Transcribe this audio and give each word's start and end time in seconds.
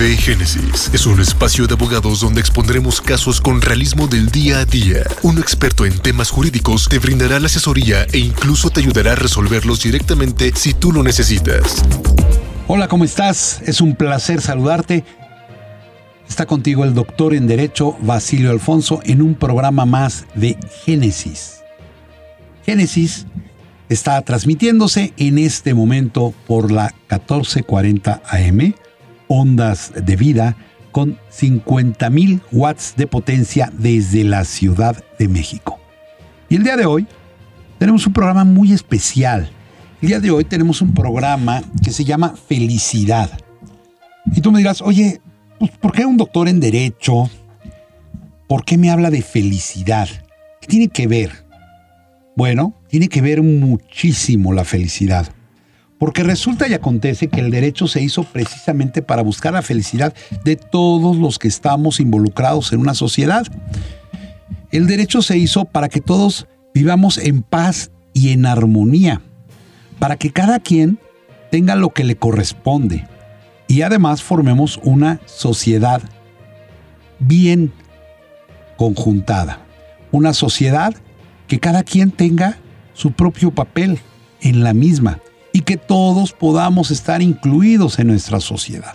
Génesis 0.00 0.90
es 0.94 1.04
un 1.04 1.20
espacio 1.20 1.66
de 1.66 1.74
abogados 1.74 2.20
donde 2.20 2.40
expondremos 2.40 3.02
casos 3.02 3.38
con 3.38 3.60
realismo 3.60 4.06
del 4.06 4.30
día 4.30 4.60
a 4.60 4.64
día. 4.64 5.02
Un 5.22 5.38
experto 5.38 5.84
en 5.84 5.98
temas 5.98 6.30
jurídicos 6.30 6.88
te 6.88 6.98
brindará 6.98 7.38
la 7.38 7.46
asesoría 7.46 8.06
e 8.10 8.18
incluso 8.18 8.70
te 8.70 8.80
ayudará 8.80 9.12
a 9.12 9.16
resolverlos 9.16 9.82
directamente 9.82 10.52
si 10.56 10.72
tú 10.72 10.90
lo 10.90 11.02
necesitas. 11.02 11.84
Hola, 12.66 12.88
¿cómo 12.88 13.04
estás? 13.04 13.60
Es 13.66 13.82
un 13.82 13.94
placer 13.94 14.40
saludarte. 14.40 15.04
Está 16.26 16.46
contigo 16.46 16.84
el 16.84 16.94
doctor 16.94 17.34
en 17.34 17.46
Derecho 17.46 17.94
Basilio 18.00 18.52
Alfonso 18.52 19.02
en 19.04 19.20
un 19.20 19.34
programa 19.34 19.84
más 19.84 20.24
de 20.34 20.56
Génesis. 20.86 21.60
Génesis 22.64 23.26
está 23.90 24.22
transmitiéndose 24.22 25.12
en 25.18 25.36
este 25.36 25.74
momento 25.74 26.32
por 26.46 26.72
la 26.72 26.94
1440 27.10 28.22
AM, 28.24 28.74
ondas 29.30 29.92
de 29.94 30.16
vida, 30.16 30.56
con 30.90 31.16
50.000 31.30 32.40
watts 32.50 32.94
de 32.96 33.06
potencia 33.06 33.72
desde 33.78 34.24
la 34.24 34.44
Ciudad 34.44 35.04
de 35.18 35.28
México. 35.28 35.78
Y 36.48 36.56
el 36.56 36.64
día 36.64 36.76
de 36.76 36.84
hoy 36.84 37.06
tenemos 37.78 38.04
un 38.08 38.12
programa 38.12 38.44
muy 38.44 38.72
especial. 38.72 39.48
El 40.02 40.08
día 40.08 40.20
de 40.20 40.32
hoy 40.32 40.44
tenemos 40.44 40.82
un 40.82 40.92
programa 40.92 41.62
que 41.82 41.92
se 41.92 42.04
llama 42.04 42.34
Felicidad. 42.48 43.30
Y 44.34 44.40
tú 44.40 44.50
me 44.50 44.58
dirás, 44.58 44.82
oye, 44.82 45.20
pues, 45.60 45.70
¿por 45.78 45.92
qué 45.92 46.04
un 46.04 46.16
doctor 46.16 46.48
en 46.48 46.58
Derecho? 46.58 47.30
¿Por 48.48 48.64
qué 48.64 48.76
me 48.76 48.90
habla 48.90 49.10
de 49.10 49.22
felicidad? 49.22 50.08
¿Qué 50.60 50.66
tiene 50.66 50.88
que 50.88 51.06
ver? 51.06 51.46
Bueno, 52.34 52.74
tiene 52.88 53.08
que 53.08 53.20
ver 53.20 53.42
muchísimo 53.42 54.52
la 54.52 54.64
felicidad. 54.64 55.28
Porque 56.00 56.22
resulta 56.22 56.66
y 56.66 56.72
acontece 56.72 57.28
que 57.28 57.40
el 57.40 57.50
derecho 57.50 57.86
se 57.86 58.00
hizo 58.00 58.24
precisamente 58.24 59.02
para 59.02 59.20
buscar 59.20 59.52
la 59.52 59.60
felicidad 59.60 60.14
de 60.44 60.56
todos 60.56 61.18
los 61.18 61.38
que 61.38 61.46
estamos 61.46 62.00
involucrados 62.00 62.72
en 62.72 62.80
una 62.80 62.94
sociedad. 62.94 63.46
El 64.70 64.86
derecho 64.86 65.20
se 65.20 65.36
hizo 65.36 65.66
para 65.66 65.90
que 65.90 66.00
todos 66.00 66.46
vivamos 66.72 67.18
en 67.18 67.42
paz 67.42 67.90
y 68.14 68.30
en 68.30 68.46
armonía, 68.46 69.20
para 69.98 70.16
que 70.16 70.30
cada 70.30 70.58
quien 70.58 70.98
tenga 71.50 71.74
lo 71.76 71.90
que 71.90 72.04
le 72.04 72.16
corresponde 72.16 73.06
y 73.68 73.82
además 73.82 74.22
formemos 74.22 74.80
una 74.82 75.20
sociedad 75.26 76.00
bien 77.18 77.74
conjuntada, 78.78 79.60
una 80.12 80.32
sociedad 80.32 80.94
que 81.46 81.60
cada 81.60 81.82
quien 81.82 82.10
tenga 82.10 82.56
su 82.94 83.12
propio 83.12 83.50
papel 83.50 83.98
en 84.40 84.64
la 84.64 84.72
misma 84.72 85.18
y 85.52 85.62
que 85.62 85.76
todos 85.76 86.32
podamos 86.32 86.90
estar 86.90 87.22
incluidos 87.22 87.98
en 87.98 88.08
nuestra 88.08 88.40
sociedad. 88.40 88.94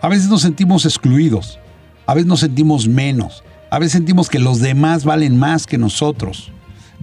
A 0.00 0.08
veces 0.08 0.28
nos 0.28 0.42
sentimos 0.42 0.84
excluidos, 0.84 1.58
a 2.06 2.14
veces 2.14 2.26
nos 2.26 2.40
sentimos 2.40 2.86
menos, 2.86 3.42
a 3.70 3.78
veces 3.78 3.92
sentimos 3.92 4.28
que 4.28 4.38
los 4.38 4.60
demás 4.60 5.04
valen 5.04 5.36
más 5.36 5.66
que 5.66 5.78
nosotros, 5.78 6.52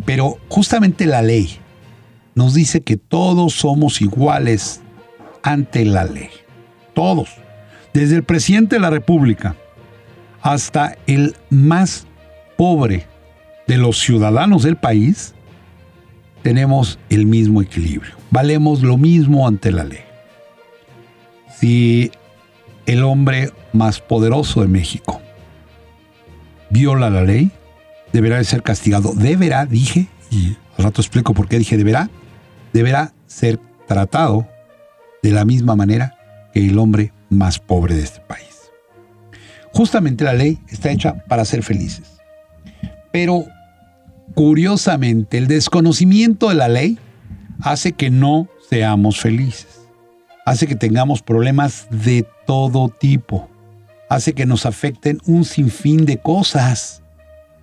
pero 0.05 0.37
justamente 0.49 1.05
la 1.05 1.21
ley 1.21 1.57
nos 2.35 2.53
dice 2.53 2.81
que 2.81 2.97
todos 2.97 3.53
somos 3.53 4.01
iguales 4.01 4.81
ante 5.41 5.85
la 5.85 6.05
ley. 6.05 6.29
Todos. 6.93 7.29
Desde 7.93 8.15
el 8.15 8.23
presidente 8.23 8.77
de 8.77 8.79
la 8.79 8.89
República 8.89 9.55
hasta 10.41 10.97
el 11.05 11.35
más 11.49 12.07
pobre 12.57 13.07
de 13.67 13.77
los 13.77 13.99
ciudadanos 13.99 14.63
del 14.63 14.77
país, 14.77 15.33
tenemos 16.41 16.99
el 17.09 17.25
mismo 17.25 17.61
equilibrio. 17.61 18.22
Valemos 18.33 18.81
lo 18.81 18.97
mismo 18.97 19.47
ante 19.47 19.71
la 19.71 19.83
ley. 19.83 19.99
Si 21.55 22.09
el 22.87 23.03
hombre 23.03 23.51
más 23.73 23.99
poderoso 23.99 24.61
de 24.61 24.67
México 24.67 25.21
viola 26.71 27.11
la 27.11 27.21
ley, 27.21 27.51
deberá 28.11 28.37
de 28.37 28.43
ser 28.43 28.63
castigado. 28.63 29.13
Deberá, 29.13 29.67
dije, 29.67 30.07
y 30.31 30.57
al 30.79 30.85
rato 30.85 30.99
explico 30.99 31.35
por 31.35 31.47
qué 31.47 31.59
dije 31.59 31.77
deberá, 31.77 32.09
deberá 32.73 33.13
ser 33.27 33.59
tratado 33.87 34.47
de 35.21 35.29
la 35.29 35.45
misma 35.45 35.75
manera 35.75 36.15
que 36.55 36.65
el 36.65 36.79
hombre 36.79 37.13
más 37.29 37.59
pobre 37.59 37.93
de 37.93 38.01
este 38.01 38.21
país. 38.21 38.71
Justamente 39.73 40.23
la 40.23 40.33
ley 40.33 40.57
está 40.69 40.89
hecha 40.89 41.23
para 41.27 41.45
ser 41.45 41.61
felices. 41.61 42.19
Pero 43.11 43.45
curiosamente, 44.33 45.37
el 45.37 45.45
desconocimiento 45.45 46.49
de 46.49 46.55
la 46.55 46.67
ley 46.67 46.97
hace 47.63 47.93
que 47.93 48.09
no 48.09 48.47
seamos 48.69 49.19
felices, 49.19 49.87
hace 50.45 50.67
que 50.67 50.75
tengamos 50.75 51.21
problemas 51.21 51.87
de 51.89 52.27
todo 52.45 52.89
tipo, 52.89 53.49
hace 54.09 54.33
que 54.33 54.45
nos 54.45 54.65
afecten 54.65 55.19
un 55.25 55.45
sinfín 55.45 56.05
de 56.05 56.17
cosas 56.17 57.01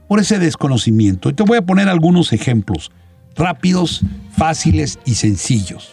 por 0.09 0.19
ese 0.19 0.38
desconocimiento. 0.38 1.31
Y 1.31 1.34
te 1.34 1.44
voy 1.44 1.59
a 1.59 1.62
poner 1.62 1.88
algunos 1.88 2.33
ejemplos 2.33 2.91
rápidos, 3.37 4.00
fáciles 4.37 4.99
y 5.05 5.15
sencillos. 5.15 5.93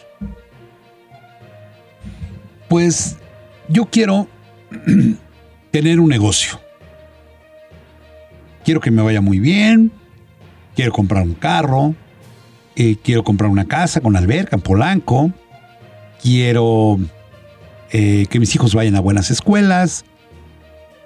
Pues 2.68 3.18
yo 3.69 3.85
quiero 3.85 4.28
tener 5.72 6.00
un 6.00 6.09
negocio 6.09 6.59
quiero 8.68 8.81
que 8.81 8.91
me 8.91 9.01
vaya 9.01 9.22
muy 9.22 9.39
bien, 9.39 9.94
quiero 10.75 10.91
comprar 10.91 11.24
un 11.24 11.35
carro, 11.35 11.95
eh, 12.77 12.97
quiero 13.03 13.23
comprar 13.23 13.49
una 13.49 13.65
casa 13.65 14.01
con 14.01 14.15
alberca 14.15 14.55
en 14.55 14.61
Polanco, 14.61 15.31
quiero 16.21 16.97
eh, 17.91 18.27
que 18.29 18.39
mis 18.39 18.53
hijos 18.55 18.73
vayan 18.73 18.95
a 18.95 18.99
buenas 18.99 19.31
escuelas, 19.31 20.05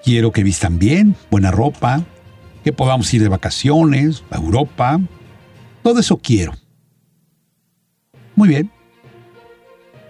quiero 0.03 0.31
que 0.31 0.43
vistan 0.43 0.77
bien, 0.77 1.15
buena 1.29 1.49
ropa, 1.49 2.03
que 2.63 2.73
podamos 2.73 3.11
ir 3.13 3.23
de 3.23 3.29
vacaciones 3.29 4.23
a 4.29 4.37
Europa, 4.37 4.99
todo 5.81 5.99
eso 5.99 6.17
quiero. 6.17 6.53
Muy 8.35 8.49
bien. 8.49 8.69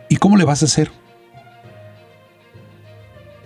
¿Y 0.10 0.18
cómo 0.18 0.36
le 0.36 0.44
vas 0.44 0.62
a 0.62 0.66
hacer? 0.66 0.92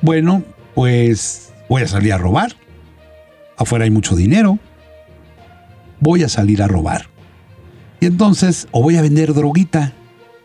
Bueno, 0.02 0.44
pues 0.74 1.54
voy 1.70 1.84
a 1.84 1.88
salir 1.88 2.14
a 2.14 2.18
robar 2.18 2.56
afuera 3.58 3.86
hay 3.86 3.92
mucho 3.92 4.16
dinero, 4.16 4.60
voy 6.00 6.24
a 6.24 6.30
salir 6.30 6.62
a 6.62 6.68
robar. 6.68 7.08
Entonces, 8.06 8.68
o 8.72 8.82
voy 8.82 8.98
a 8.98 9.02
vender 9.02 9.34
droguita. 9.34 9.94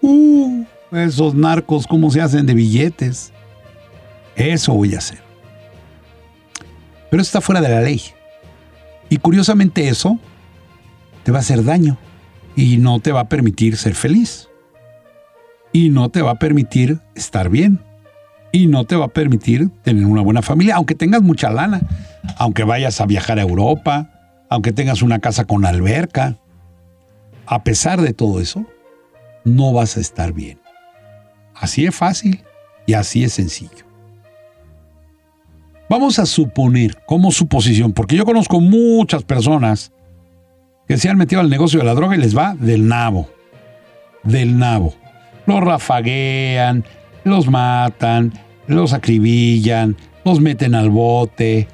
Uh, 0.02 0.64
esos 0.92 1.34
narcos, 1.34 1.86
¿cómo 1.86 2.10
se 2.10 2.20
hacen 2.20 2.46
de 2.46 2.54
billetes? 2.54 3.32
Eso 4.36 4.74
voy 4.74 4.94
a 4.94 4.98
hacer. 4.98 5.18
Pero 7.10 7.22
está 7.22 7.40
fuera 7.40 7.60
de 7.60 7.68
la 7.68 7.80
ley. 7.80 8.00
Y 9.08 9.16
curiosamente 9.16 9.88
eso 9.88 10.18
te 11.24 11.32
va 11.32 11.38
a 11.38 11.40
hacer 11.40 11.64
daño 11.64 11.98
y 12.56 12.78
no 12.78 13.00
te 13.00 13.12
va 13.12 13.20
a 13.20 13.28
permitir 13.28 13.76
ser 13.76 13.94
feliz. 13.94 14.48
Y 15.72 15.90
no 15.90 16.08
te 16.08 16.22
va 16.22 16.32
a 16.32 16.38
permitir 16.38 17.00
estar 17.14 17.48
bien. 17.48 17.80
Y 18.52 18.66
no 18.66 18.84
te 18.84 18.96
va 18.96 19.06
a 19.06 19.08
permitir 19.08 19.70
tener 19.82 20.06
una 20.06 20.22
buena 20.22 20.42
familia, 20.42 20.74
aunque 20.76 20.96
tengas 20.96 21.22
mucha 21.22 21.50
lana 21.50 21.80
aunque 22.36 22.64
vayas 22.64 23.00
a 23.00 23.06
viajar 23.06 23.38
a 23.38 23.42
Europa, 23.42 24.10
aunque 24.48 24.72
tengas 24.72 25.02
una 25.02 25.18
casa 25.18 25.44
con 25.44 25.64
alberca, 25.64 26.36
a 27.50 27.64
pesar 27.64 28.00
de 28.00 28.12
todo 28.12 28.40
eso, 28.40 28.64
no 29.44 29.72
vas 29.72 29.96
a 29.96 30.00
estar 30.00 30.32
bien. 30.32 30.60
Así 31.52 31.84
es 31.84 31.92
fácil 31.92 32.44
y 32.86 32.94
así 32.94 33.24
es 33.24 33.32
sencillo. 33.32 33.84
Vamos 35.88 36.20
a 36.20 36.26
suponer 36.26 37.02
como 37.06 37.32
suposición, 37.32 37.92
porque 37.92 38.14
yo 38.14 38.24
conozco 38.24 38.60
muchas 38.60 39.24
personas 39.24 39.90
que 40.86 40.96
se 40.96 41.08
han 41.08 41.18
metido 41.18 41.40
al 41.40 41.50
negocio 41.50 41.80
de 41.80 41.86
la 41.86 41.94
droga 41.94 42.14
y 42.14 42.20
les 42.20 42.38
va 42.38 42.54
del 42.54 42.86
nabo, 42.86 43.28
del 44.22 44.56
nabo. 44.56 44.94
Los 45.46 45.60
rafaguean, 45.60 46.84
los 47.24 47.48
matan, 47.48 48.32
los 48.68 48.92
acribillan, 48.92 49.96
los 50.24 50.38
meten 50.38 50.76
al 50.76 50.90
bote, 50.90 51.66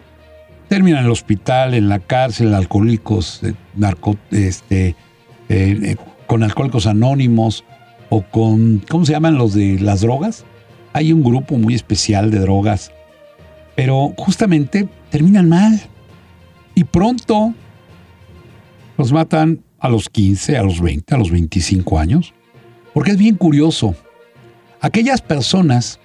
terminan 0.68 1.00
en 1.00 1.04
el 1.04 1.12
hospital, 1.12 1.74
en 1.74 1.90
la 1.90 1.98
cárcel, 1.98 2.54
alcohólicos, 2.54 3.42
eh, 3.42 3.52
narco, 3.74 4.16
este, 4.30 4.96
eh, 5.48 5.78
eh, 5.82 5.96
con 6.26 6.42
alcohólicos 6.42 6.86
anónimos 6.86 7.64
o 8.08 8.22
con, 8.22 8.82
¿cómo 8.88 9.04
se 9.04 9.12
llaman 9.12 9.36
los 9.36 9.54
de 9.54 9.78
las 9.80 10.00
drogas? 10.00 10.44
Hay 10.92 11.12
un 11.12 11.22
grupo 11.22 11.56
muy 11.56 11.74
especial 11.74 12.30
de 12.30 12.38
drogas, 12.38 12.92
pero 13.74 14.14
justamente 14.16 14.88
terminan 15.10 15.48
mal. 15.48 15.80
Y 16.74 16.84
pronto 16.84 17.54
los 18.96 19.12
matan 19.12 19.60
a 19.78 19.88
los 19.88 20.08
15, 20.08 20.56
a 20.56 20.62
los 20.62 20.80
20, 20.80 21.14
a 21.14 21.18
los 21.18 21.30
25 21.30 21.98
años. 21.98 22.34
Porque 22.94 23.12
es 23.12 23.18
bien 23.18 23.36
curioso. 23.36 23.94
Aquellas 24.80 25.20
personas 25.20 26.00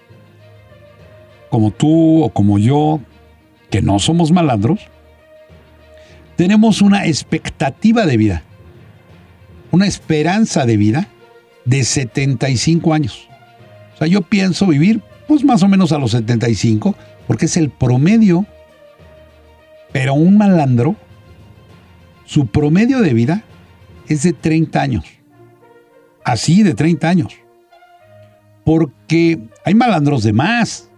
como 1.51 1.69
tú 1.69 2.23
o 2.23 2.29
como 2.29 2.57
yo 2.57 3.01
que 3.69 3.81
no 3.81 3.99
somos 3.99 4.31
malandros, 4.31 4.79
tenemos 6.37 6.81
una 6.81 7.05
expectativa 7.05 8.05
de 8.05 8.17
vida, 8.17 8.43
una 9.71 9.87
esperanza 9.87 10.65
de 10.65 10.77
vida 10.77 11.07
de 11.65 11.83
75 11.83 12.93
años. 12.93 13.27
O 13.95 13.97
sea, 13.97 14.07
yo 14.07 14.21
pienso 14.21 14.67
vivir 14.67 15.01
pues 15.27 15.43
más 15.43 15.63
o 15.63 15.67
menos 15.67 15.91
a 15.91 15.97
los 15.97 16.11
75, 16.11 16.95
porque 17.27 17.45
es 17.45 17.57
el 17.57 17.69
promedio. 17.69 18.45
Pero 19.93 20.13
un 20.13 20.37
malandro, 20.37 20.95
su 22.25 22.47
promedio 22.47 22.99
de 22.99 23.13
vida 23.13 23.43
es 24.07 24.23
de 24.23 24.33
30 24.33 24.81
años. 24.81 25.05
Así 26.23 26.63
de 26.63 26.73
30 26.73 27.09
años. 27.09 27.33
Porque 28.65 29.39
hay 29.65 29.73
malandros 29.73 30.23
de 30.23 30.33
más. 30.33 30.89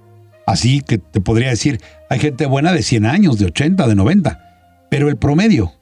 Así 0.46 0.82
que 0.82 0.98
te 0.98 1.22
podría 1.22 1.50
decir, 1.50 1.80
hay 2.10 2.20
gente 2.20 2.46
buena 2.46 2.74
de 2.74 2.84
100 2.84 3.06
años, 3.06 3.40
de 3.40 3.46
80, 3.46 3.88
de 3.88 3.96
90. 3.96 4.88
Pero 4.90 5.10
el 5.10 5.18
promedio 5.18 5.74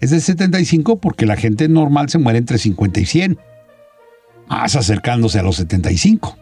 es 0.00 0.10
de 0.10 0.20
75 0.20 1.00
porque 1.00 1.26
la 1.26 1.36
gente 1.36 1.68
normal 1.68 2.08
se 2.08 2.18
muere 2.18 2.38
entre 2.38 2.58
50 2.58 3.00
y 3.00 3.06
100. 3.06 3.38
Más 4.48 4.76
acercándose 4.76 5.38
a 5.38 5.42
los 5.42 5.56
75. 5.56 6.36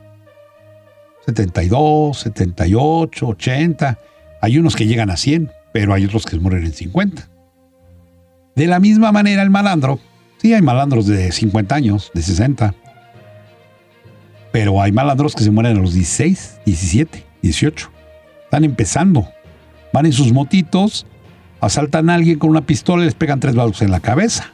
72, 1.26 2.18
78, 2.20 3.26
80. 3.26 3.98
Hay 4.40 4.58
unos 4.58 4.76
que 4.76 4.86
llegan 4.86 5.10
a 5.10 5.16
100, 5.16 5.50
pero 5.72 5.94
hay 5.94 6.04
otros 6.04 6.24
que 6.24 6.38
mueren 6.38 6.64
en 6.64 6.72
50. 6.72 7.28
De 8.54 8.66
la 8.66 8.80
misma 8.80 9.12
manera 9.12 9.42
el 9.42 9.50
malandro, 9.50 9.98
sí 10.38 10.54
hay 10.54 10.62
malandros 10.62 11.06
de 11.06 11.32
50 11.32 11.74
años, 11.74 12.10
de 12.14 12.22
60, 12.22 12.74
pero 14.52 14.80
hay 14.80 14.92
malandros 14.92 15.34
que 15.34 15.44
se 15.44 15.50
mueren 15.50 15.76
a 15.76 15.80
los 15.80 15.92
16, 15.92 16.60
17, 16.64 17.24
18. 17.42 17.90
Están 18.44 18.64
empezando. 18.64 19.28
Van 19.92 20.06
en 20.06 20.12
sus 20.12 20.32
motitos, 20.32 21.06
asaltan 21.66 22.10
a 22.10 22.14
alguien 22.14 22.38
con 22.38 22.50
una 22.50 22.66
pistola 22.66 23.02
y 23.02 23.06
les 23.06 23.14
pegan 23.14 23.40
tres 23.40 23.54
balos 23.54 23.82
en 23.82 23.90
la 23.90 24.00
cabeza. 24.00 24.52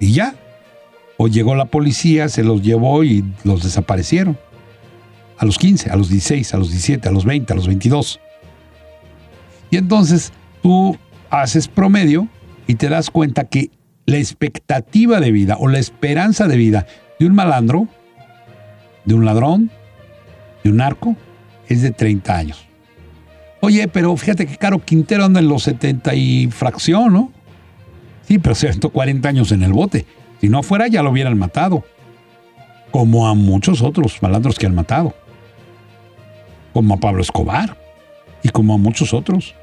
Y 0.00 0.12
ya. 0.12 0.34
O 1.16 1.28
llegó 1.28 1.54
la 1.54 1.66
policía, 1.66 2.28
se 2.28 2.42
los 2.42 2.62
llevó 2.62 3.04
y 3.04 3.24
los 3.44 3.62
desaparecieron 3.62 4.36
a 5.38 5.44
los 5.44 5.58
15, 5.58 5.90
a 5.90 5.96
los 5.96 6.08
16, 6.08 6.54
a 6.54 6.56
los 6.58 6.70
17, 6.70 7.08
a 7.08 7.12
los 7.12 7.24
20, 7.24 7.52
a 7.52 7.56
los 7.56 7.66
22. 7.66 8.20
Y 9.70 9.76
entonces 9.76 10.32
tú 10.62 10.96
haces 11.30 11.68
promedio 11.68 12.28
y 12.66 12.74
te 12.76 12.88
das 12.88 13.10
cuenta 13.10 13.44
que 13.44 13.70
la 14.06 14.18
expectativa 14.18 15.20
de 15.20 15.32
vida 15.32 15.56
o 15.58 15.68
la 15.68 15.78
esperanza 15.78 16.46
de 16.48 16.56
vida 16.56 16.86
de 17.18 17.26
un 17.26 17.34
malandro, 17.34 17.88
de 19.04 19.14
un 19.14 19.24
ladrón, 19.24 19.70
de 20.62 20.70
un 20.70 20.78
narco, 20.78 21.16
es 21.68 21.82
de 21.82 21.90
30 21.90 22.36
años. 22.36 22.66
Oye, 23.64 23.88
pero 23.88 24.16
fíjate 24.16 24.46
que 24.46 24.56
Caro 24.56 24.78
Quintero 24.78 25.24
anda 25.24 25.40
en 25.40 25.48
los 25.48 25.62
70 25.64 26.14
y 26.14 26.48
fracción, 26.50 27.12
¿no? 27.12 27.32
Sí, 28.26 28.38
pero 28.38 28.54
se 28.54 28.68
aventó 28.68 28.90
40 28.90 29.28
años 29.28 29.52
en 29.52 29.62
el 29.62 29.72
bote. 29.72 30.06
Si 30.40 30.48
no 30.48 30.62
fuera, 30.62 30.88
ya 30.88 31.02
lo 31.02 31.10
hubieran 31.10 31.38
matado. 31.38 31.84
Como 32.90 33.26
a 33.26 33.34
muchos 33.34 33.82
otros 33.82 34.22
malandros 34.22 34.58
que 34.58 34.66
han 34.66 34.74
matado 34.74 35.14
como 36.74 36.94
a 36.94 36.96
Pablo 36.98 37.22
Escobar 37.22 37.78
y 38.42 38.50
como 38.50 38.74
a 38.74 38.78
muchos 38.78 39.14
otros. 39.14 39.54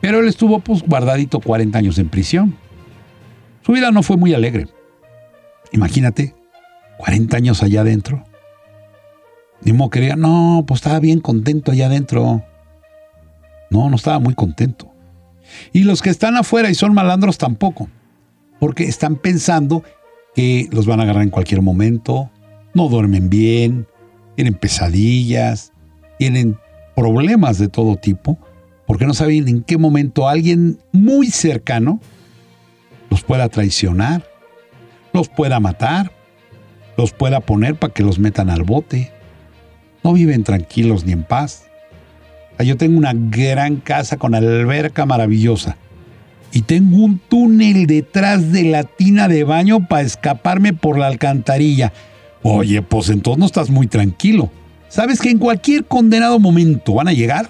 Pero 0.00 0.20
él 0.20 0.28
estuvo 0.28 0.60
pues 0.60 0.82
guardadito 0.82 1.40
40 1.40 1.76
años 1.76 1.98
en 1.98 2.08
prisión. 2.08 2.56
Su 3.62 3.72
vida 3.72 3.90
no 3.90 4.04
fue 4.04 4.16
muy 4.16 4.34
alegre. 4.34 4.68
Imagínate, 5.72 6.36
40 6.98 7.36
años 7.36 7.62
allá 7.62 7.80
adentro. 7.80 8.22
Nimo 9.62 9.90
quería, 9.90 10.14
no, 10.14 10.64
pues 10.68 10.78
estaba 10.78 11.00
bien 11.00 11.18
contento 11.20 11.72
allá 11.72 11.86
adentro. 11.86 12.44
No, 13.70 13.88
no 13.90 13.96
estaba 13.96 14.18
muy 14.18 14.34
contento. 14.34 14.92
Y 15.72 15.84
los 15.84 16.02
que 16.02 16.10
están 16.10 16.36
afuera 16.36 16.70
y 16.70 16.74
son 16.74 16.94
malandros 16.94 17.38
tampoco, 17.38 17.88
porque 18.60 18.84
están 18.84 19.16
pensando 19.16 19.82
que 20.34 20.68
los 20.72 20.86
van 20.86 21.00
a 21.00 21.04
agarrar 21.04 21.22
en 21.22 21.30
cualquier 21.30 21.62
momento, 21.62 22.30
no 22.74 22.88
duermen 22.88 23.30
bien, 23.30 23.86
tienen 24.36 24.54
pesadillas, 24.54 25.72
tienen 26.18 26.58
problemas 26.94 27.58
de 27.58 27.68
todo 27.68 27.96
tipo, 27.96 28.38
porque 28.86 29.06
no 29.06 29.14
saben 29.14 29.48
en 29.48 29.62
qué 29.62 29.78
momento 29.78 30.28
alguien 30.28 30.78
muy 30.92 31.28
cercano 31.28 32.00
los 33.10 33.22
pueda 33.22 33.48
traicionar, 33.48 34.24
los 35.12 35.28
pueda 35.28 35.60
matar, 35.60 36.12
los 36.96 37.12
pueda 37.12 37.40
poner 37.40 37.76
para 37.76 37.92
que 37.92 38.02
los 38.02 38.18
metan 38.18 38.50
al 38.50 38.64
bote. 38.64 39.12
No 40.02 40.12
viven 40.12 40.44
tranquilos 40.44 41.04
ni 41.04 41.12
en 41.12 41.22
paz. 41.22 41.67
Yo 42.64 42.76
tengo 42.76 42.98
una 42.98 43.12
gran 43.14 43.76
casa 43.76 44.16
con 44.16 44.34
alberca 44.34 45.06
maravillosa 45.06 45.76
y 46.52 46.62
tengo 46.62 46.96
un 46.98 47.18
túnel 47.18 47.86
detrás 47.86 48.52
de 48.52 48.64
la 48.64 48.84
tina 48.84 49.28
de 49.28 49.44
baño 49.44 49.86
para 49.86 50.02
escaparme 50.02 50.72
por 50.72 50.98
la 50.98 51.06
alcantarilla. 51.06 51.92
Oye, 52.42 52.82
pues 52.82 53.10
entonces 53.10 53.38
no 53.38 53.46
estás 53.46 53.70
muy 53.70 53.86
tranquilo 53.86 54.50
sabes 54.88 55.20
que 55.20 55.30
en 55.30 55.38
cualquier 55.38 55.84
condenado 55.84 56.38
momento 56.38 56.94
van 56.94 57.08
a 57.08 57.12
llegar 57.12 57.48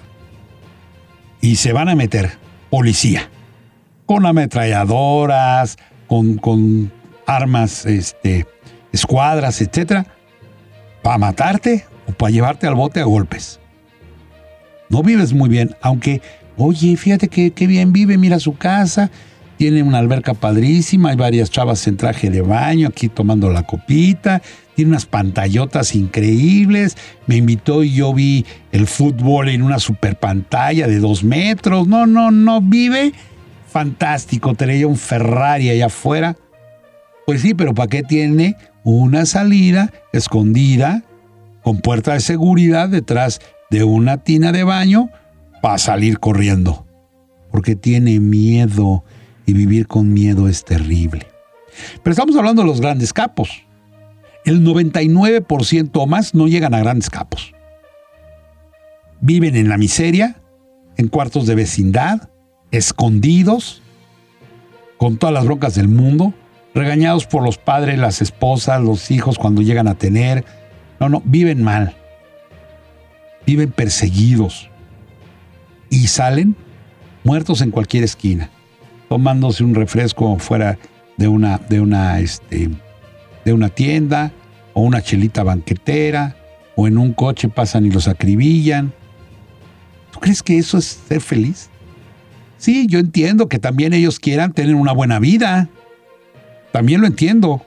y 1.41 1.55
se 1.55 1.73
van 1.73 1.89
a 1.89 1.95
meter 1.95 2.31
policía 2.69 3.29
con 4.05 4.25
ametralladoras, 4.25 5.77
con, 6.07 6.35
con 6.37 6.91
armas, 7.25 7.85
este, 7.85 8.47
escuadras, 8.91 9.61
etcétera, 9.61 10.05
para 11.03 11.17
matarte 11.17 11.85
o 12.07 12.11
para 12.11 12.31
llevarte 12.31 12.67
al 12.67 12.75
bote 12.75 12.99
a 12.99 13.05
golpes. 13.05 13.58
No 14.89 15.03
vives 15.03 15.33
muy 15.33 15.49
bien, 15.49 15.75
aunque, 15.81 16.21
oye, 16.57 16.97
fíjate 16.97 17.27
que, 17.27 17.67
bien 17.67 17.93
vive, 17.93 18.17
mira 18.17 18.39
su 18.39 18.57
casa, 18.57 19.11
tiene 19.57 19.83
una 19.83 19.99
alberca 19.99 20.33
padrísima, 20.33 21.11
hay 21.11 21.15
varias 21.15 21.51
chavas 21.51 21.85
en 21.87 21.97
traje 21.97 22.29
de 22.29 22.41
baño 22.41 22.87
aquí 22.87 23.07
tomando 23.07 23.49
la 23.49 23.63
copita, 23.63 24.41
tiene 24.75 24.89
unas 24.89 25.05
pantallotas 25.05 25.95
increíbles, 25.95 26.97
me 27.27 27.35
invitó 27.35 27.83
y 27.83 27.93
yo 27.93 28.13
vi 28.13 28.45
el 28.71 28.87
fútbol 28.87 29.49
en 29.49 29.61
una 29.61 29.79
super 29.79 30.17
pantalla 30.17 30.87
de 30.87 30.99
dos 30.99 31.23
metros, 31.23 31.87
no, 31.87 32.07
no, 32.07 32.31
no, 32.31 32.61
vive 32.61 33.13
fantástico, 33.69 34.55
tenía 34.55 34.87
un 34.87 34.97
Ferrari 34.97 35.69
allá 35.69 35.85
afuera. 35.85 36.35
Pues 37.25 37.41
sí, 37.41 37.53
pero 37.53 37.73
¿para 37.73 37.89
qué 37.89 38.01
tiene 38.01 38.55
una 38.83 39.25
salida 39.25 39.93
escondida 40.11 41.03
con 41.61 41.79
puerta 41.79 42.13
de 42.13 42.19
seguridad 42.21 42.89
detrás 42.89 43.39
de 43.69 43.83
una 43.83 44.23
tina 44.23 44.51
de 44.51 44.63
baño 44.63 45.09
para 45.61 45.77
salir 45.77 46.19
corriendo? 46.19 46.85
Porque 47.51 47.75
tiene 47.75 48.19
miedo 48.19 49.03
y 49.45 49.53
vivir 49.53 49.87
con 49.87 50.13
miedo 50.13 50.47
es 50.47 50.63
terrible. 50.63 51.27
Pero 52.03 52.11
estamos 52.11 52.35
hablando 52.35 52.61
de 52.61 52.67
los 52.67 52.81
grandes 52.81 53.13
capos 53.13 53.63
el 54.45 54.65
99% 54.65 55.91
o 55.93 56.07
más 56.07 56.33
no 56.33 56.47
llegan 56.47 56.73
a 56.73 56.79
grandes 56.79 57.09
capos. 57.09 57.53
Viven 59.21 59.55
en 59.55 59.69
la 59.69 59.77
miseria, 59.77 60.41
en 60.97 61.07
cuartos 61.07 61.45
de 61.45 61.55
vecindad, 61.55 62.29
escondidos, 62.71 63.81
con 64.97 65.17
todas 65.17 65.33
las 65.33 65.45
broncas 65.45 65.75
del 65.75 65.87
mundo, 65.87 66.33
regañados 66.73 67.25
por 67.25 67.43
los 67.43 67.57
padres, 67.57 67.99
las 67.99 68.21
esposas, 68.21 68.81
los 68.81 69.11
hijos 69.11 69.37
cuando 69.37 69.61
llegan 69.61 69.87
a 69.87 69.95
tener. 69.95 70.45
No, 70.99 71.09
no, 71.09 71.21
viven 71.25 71.63
mal. 71.63 71.95
Viven 73.49 73.71
perseguidos. 73.71 74.69
Y 75.89 76.05
salen 76.05 76.55
muertos 77.23 77.61
en 77.61 77.71
cualquier 77.71 78.03
esquina, 78.03 78.51
tomándose 79.09 79.63
un 79.63 79.73
refresco 79.73 80.37
fuera 80.37 80.77
de 81.17 81.27
una, 81.27 81.57
de 81.57 81.81
una, 81.81 82.19
este, 82.19 82.69
de 83.43 83.53
una 83.53 83.69
tienda 83.69 84.31
o 84.75 84.81
una 84.81 85.01
chelita 85.01 85.41
banquetera 85.41 86.35
o 86.75 86.87
en 86.87 86.99
un 86.99 87.11
coche 87.11 87.49
pasan 87.49 87.87
y 87.87 87.89
los 87.89 88.07
acribillan. 88.07 88.93
¿Tú 90.11 90.19
crees 90.19 90.43
que 90.43 90.59
eso 90.59 90.77
es 90.77 90.99
ser 91.07 91.19
feliz? 91.19 91.71
Sí, 92.59 92.85
yo 92.85 92.99
entiendo 92.99 93.49
que 93.49 93.57
también 93.57 93.93
ellos 93.93 94.19
quieran 94.19 94.53
tener 94.53 94.75
una 94.75 94.91
buena 94.91 95.17
vida. 95.17 95.69
También 96.71 97.01
lo 97.01 97.07
entiendo. 97.07 97.65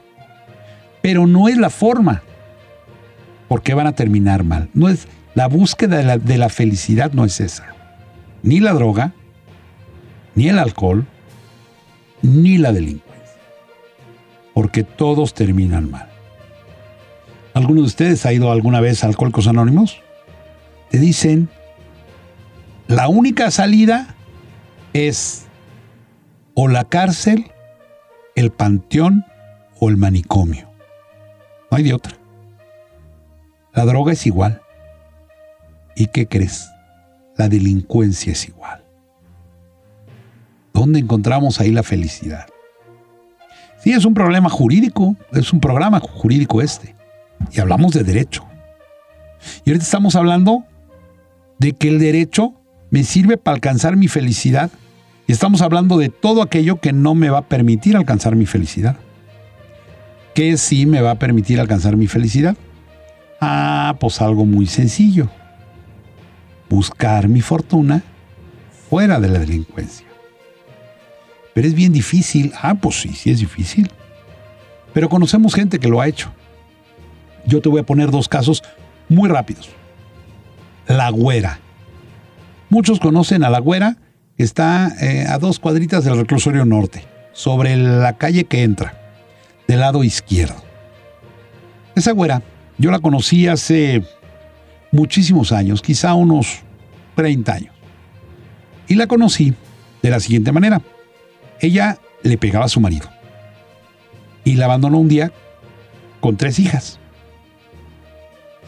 Pero 1.02 1.26
no 1.26 1.48
es 1.48 1.56
la 1.56 1.70
forma. 1.70 2.22
Porque 3.48 3.74
van 3.74 3.88
a 3.88 3.96
terminar 3.96 4.44
mal. 4.44 4.68
No 4.74 4.88
es 4.88 5.08
la 5.34 5.48
búsqueda 5.48 6.16
de 6.16 6.38
la, 6.38 6.48
felicidad 6.48 7.12
no 7.12 7.24
es 7.24 7.40
esa. 7.40 7.74
Ni 8.42 8.60
la 8.60 8.72
droga, 8.72 9.12
ni 10.34 10.48
el 10.48 10.58
alcohol, 10.58 11.06
ni 12.22 12.58
la 12.58 12.72
delincuencia 12.72 13.12
porque 14.54 14.82
todos 14.82 15.34
terminan 15.34 15.90
mal. 15.90 16.08
¿Alguno 17.54 17.80
de 17.82 17.86
ustedes 17.86 18.24
ha 18.26 18.32
ido 18.32 18.50
alguna 18.50 18.80
vez 18.80 19.04
a 19.04 19.06
Alcohólicos 19.06 19.46
Anónimos? 19.46 20.00
Te 20.90 20.98
dicen, 20.98 21.48
la 22.86 23.08
única 23.08 23.50
salida 23.50 24.14
es 24.92 25.46
o 26.54 26.68
la 26.68 26.84
cárcel, 26.84 27.50
el 28.34 28.50
panteón 28.50 29.24
o 29.80 29.88
el 29.88 29.96
manicomio. 29.96 30.70
No 31.70 31.76
hay 31.76 31.84
de 31.84 31.94
otra. 31.94 32.16
La 33.74 33.84
droga 33.84 34.12
es 34.12 34.26
igual. 34.26 34.61
¿Y 35.94 36.06
qué 36.06 36.26
crees? 36.26 36.70
La 37.36 37.48
delincuencia 37.48 38.32
es 38.32 38.48
igual. 38.48 38.82
¿Dónde 40.72 40.98
encontramos 40.98 41.60
ahí 41.60 41.70
la 41.70 41.82
felicidad? 41.82 42.46
Sí, 43.82 43.92
es 43.92 44.04
un 44.04 44.14
problema 44.14 44.48
jurídico, 44.48 45.16
es 45.32 45.52
un 45.52 45.60
programa 45.60 46.00
jurídico 46.00 46.62
este. 46.62 46.94
Y 47.50 47.60
hablamos 47.60 47.92
de 47.92 48.04
derecho. 48.04 48.44
Y 49.64 49.70
ahorita 49.70 49.84
estamos 49.84 50.14
hablando 50.14 50.64
de 51.58 51.72
que 51.72 51.88
el 51.88 51.98
derecho 51.98 52.54
me 52.90 53.02
sirve 53.02 53.36
para 53.36 53.56
alcanzar 53.56 53.96
mi 53.96 54.08
felicidad. 54.08 54.70
Y 55.26 55.32
estamos 55.32 55.62
hablando 55.62 55.98
de 55.98 56.08
todo 56.08 56.42
aquello 56.42 56.80
que 56.80 56.92
no 56.92 57.14
me 57.14 57.30
va 57.30 57.38
a 57.38 57.48
permitir 57.48 57.96
alcanzar 57.96 58.36
mi 58.36 58.46
felicidad. 58.46 58.96
¿Qué 60.34 60.56
sí 60.56 60.86
me 60.86 61.00
va 61.00 61.12
a 61.12 61.18
permitir 61.18 61.60
alcanzar 61.60 61.96
mi 61.96 62.06
felicidad? 62.06 62.56
Ah, 63.40 63.96
pues 63.98 64.20
algo 64.20 64.46
muy 64.46 64.66
sencillo. 64.66 65.28
Buscar 66.72 67.28
mi 67.28 67.42
fortuna 67.42 68.02
fuera 68.88 69.20
de 69.20 69.28
la 69.28 69.40
delincuencia. 69.40 70.06
Pero 71.52 71.68
es 71.68 71.74
bien 71.74 71.92
difícil. 71.92 72.50
Ah, 72.62 72.76
pues 72.76 72.98
sí, 72.98 73.10
sí 73.10 73.30
es 73.30 73.40
difícil. 73.40 73.90
Pero 74.94 75.10
conocemos 75.10 75.54
gente 75.54 75.78
que 75.78 75.88
lo 75.88 76.00
ha 76.00 76.08
hecho. 76.08 76.32
Yo 77.44 77.60
te 77.60 77.68
voy 77.68 77.80
a 77.80 77.84
poner 77.84 78.10
dos 78.10 78.26
casos 78.26 78.62
muy 79.10 79.28
rápidos. 79.28 79.68
La 80.86 81.10
Güera. 81.10 81.58
Muchos 82.70 83.00
conocen 83.00 83.44
a 83.44 83.50
La 83.50 83.58
Güera, 83.58 83.98
que 84.38 84.42
está 84.42 84.94
eh, 84.98 85.26
a 85.28 85.36
dos 85.36 85.58
cuadritas 85.58 86.04
del 86.04 86.16
reclusorio 86.16 86.64
norte, 86.64 87.04
sobre 87.34 87.76
la 87.76 88.16
calle 88.16 88.44
que 88.44 88.62
entra, 88.62 88.98
del 89.68 89.80
lado 89.80 90.04
izquierdo. 90.04 90.64
Esa 91.94 92.12
Güera, 92.12 92.40
yo 92.78 92.90
la 92.90 93.00
conocí 93.00 93.46
hace 93.46 94.02
muchísimos 94.92 95.50
años, 95.50 95.82
quizá 95.82 96.14
unos 96.14 96.60
30 97.16 97.52
años. 97.52 97.74
Y 98.86 98.94
la 98.94 99.08
conocí 99.08 99.54
de 100.02 100.10
la 100.10 100.20
siguiente 100.20 100.52
manera. 100.52 100.80
Ella 101.60 101.98
le 102.22 102.38
pegaba 102.38 102.66
a 102.66 102.68
su 102.68 102.80
marido 102.80 103.08
y 104.44 104.54
la 104.54 104.66
abandonó 104.66 104.98
un 104.98 105.08
día 105.08 105.32
con 106.20 106.36
tres 106.36 106.58
hijas. 106.58 106.98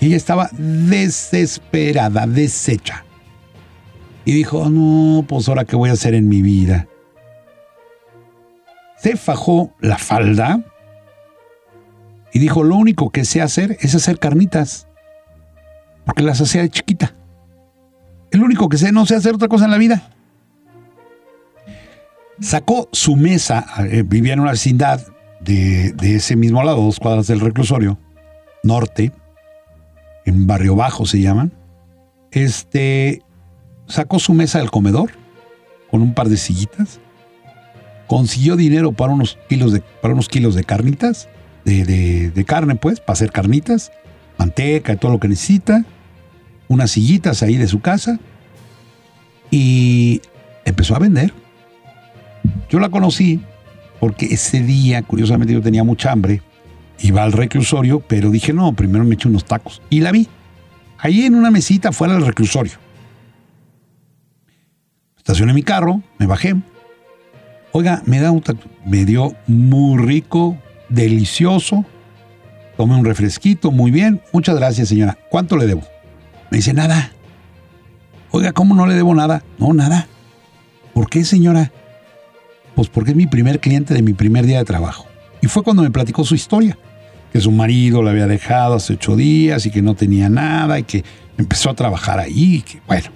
Ella 0.00 0.16
estaba 0.16 0.50
desesperada, 0.52 2.26
deshecha. 2.26 3.04
Y 4.24 4.32
dijo, 4.32 4.68
no, 4.70 5.24
pues 5.28 5.48
ahora 5.48 5.64
qué 5.64 5.76
voy 5.76 5.90
a 5.90 5.94
hacer 5.94 6.14
en 6.14 6.28
mi 6.28 6.42
vida. 6.42 6.88
Se 8.96 9.16
fajó 9.16 9.74
la 9.80 9.98
falda 9.98 10.64
y 12.32 12.38
dijo, 12.38 12.64
lo 12.64 12.76
único 12.76 13.10
que 13.10 13.24
sé 13.24 13.42
hacer 13.42 13.76
es 13.80 13.94
hacer 13.94 14.18
carnitas. 14.18 14.88
Porque 16.04 16.22
las 16.22 16.40
hacía 16.40 16.62
de 16.62 16.70
chiquita. 16.70 17.14
El 18.30 18.42
único 18.42 18.68
que 18.68 18.78
sé, 18.78 18.92
no 18.92 19.06
sé 19.06 19.14
hacer 19.14 19.34
otra 19.34 19.48
cosa 19.48 19.66
en 19.66 19.70
la 19.70 19.78
vida. 19.78 20.10
Sacó 22.40 22.88
su 22.92 23.16
mesa, 23.16 23.64
eh, 23.90 24.02
vivía 24.04 24.32
en 24.32 24.40
una 24.40 24.50
vecindad 24.50 25.00
de, 25.40 25.94
ese 26.16 26.36
mismo 26.36 26.62
lado, 26.62 26.82
dos 26.82 26.98
cuadras 26.98 27.26
del 27.26 27.40
reclusorio, 27.40 27.98
norte, 28.62 29.12
en 30.24 30.46
Barrio 30.46 30.74
Bajo 30.74 31.06
se 31.06 31.20
llaman, 31.20 31.52
este, 32.32 33.22
sacó 33.86 34.18
su 34.18 34.32
mesa 34.32 34.58
del 34.58 34.70
comedor 34.70 35.12
con 35.90 36.02
un 36.02 36.14
par 36.14 36.28
de 36.28 36.38
sillitas, 36.38 36.98
consiguió 38.06 38.56
dinero 38.56 38.92
para 38.92 39.12
unos 39.12 39.38
kilos 39.48 39.72
de, 39.72 39.82
para 40.02 40.14
unos 40.14 40.28
kilos 40.28 40.54
de 40.54 40.64
carnitas, 40.64 41.28
de, 41.64 42.30
de 42.30 42.44
carne 42.44 42.74
pues, 42.74 43.00
para 43.00 43.12
hacer 43.12 43.30
carnitas, 43.30 43.92
manteca 44.38 44.92
y 44.92 44.96
todo 44.96 45.12
lo 45.12 45.20
que 45.20 45.28
necesita, 45.28 45.84
unas 46.68 46.90
sillitas 46.90 47.42
ahí 47.42 47.56
de 47.56 47.68
su 47.68 47.80
casa 47.80 48.18
y 49.50 50.20
empezó 50.64 50.96
a 50.96 50.98
vender. 50.98 51.32
Yo 52.68 52.80
la 52.80 52.88
conocí 52.88 53.40
porque 54.00 54.26
ese 54.26 54.60
día, 54.60 55.02
curiosamente, 55.02 55.54
yo 55.54 55.62
tenía 55.62 55.84
mucha 55.84 56.12
hambre. 56.12 56.42
Iba 57.00 57.22
al 57.22 57.32
reclusorio, 57.32 58.00
pero 58.00 58.30
dije, 58.30 58.52
no, 58.52 58.72
primero 58.74 59.04
me 59.04 59.14
eché 59.14 59.28
unos 59.28 59.44
tacos. 59.44 59.82
Y 59.90 60.00
la 60.00 60.12
vi, 60.12 60.28
ahí 60.98 61.22
en 61.22 61.34
una 61.34 61.50
mesita 61.50 61.92
fuera 61.92 62.14
del 62.14 62.26
reclusorio. 62.26 62.72
Estacioné 65.16 65.54
mi 65.54 65.62
carro, 65.62 66.02
me 66.18 66.26
bajé. 66.26 66.54
Oiga, 67.72 68.02
me, 68.06 68.20
da 68.20 68.30
un 68.30 68.42
me 68.84 69.04
dio 69.04 69.34
muy 69.46 70.02
rico, 70.02 70.58
delicioso. 70.88 71.84
Tomé 72.76 72.96
un 72.96 73.04
refresquito, 73.04 73.70
muy 73.70 73.90
bien. 73.90 74.20
Muchas 74.32 74.56
gracias, 74.56 74.88
señora. 74.88 75.18
¿Cuánto 75.30 75.56
le 75.56 75.66
debo? 75.66 75.93
Me 76.54 76.58
dice, 76.58 76.72
nada. 76.72 77.10
Oiga, 78.30 78.52
¿cómo 78.52 78.76
no 78.76 78.86
le 78.86 78.94
debo 78.94 79.12
nada? 79.12 79.42
No, 79.58 79.72
nada. 79.72 80.06
¿Por 80.92 81.10
qué, 81.10 81.24
señora? 81.24 81.72
Pues 82.76 82.88
porque 82.88 83.10
es 83.10 83.16
mi 83.16 83.26
primer 83.26 83.58
cliente 83.58 83.92
de 83.92 84.02
mi 84.02 84.12
primer 84.12 84.46
día 84.46 84.58
de 84.58 84.64
trabajo. 84.64 85.04
Y 85.42 85.48
fue 85.48 85.64
cuando 85.64 85.82
me 85.82 85.90
platicó 85.90 86.22
su 86.22 86.36
historia, 86.36 86.78
que 87.32 87.40
su 87.40 87.50
marido 87.50 88.04
la 88.04 88.12
había 88.12 88.28
dejado 88.28 88.76
hace 88.76 88.92
ocho 88.92 89.16
días 89.16 89.66
y 89.66 89.72
que 89.72 89.82
no 89.82 89.96
tenía 89.96 90.28
nada 90.28 90.78
y 90.78 90.84
que 90.84 91.02
empezó 91.36 91.70
a 91.70 91.74
trabajar 91.74 92.20
ahí. 92.20 92.58
Y 92.58 92.62
que, 92.62 92.80
bueno, 92.86 93.08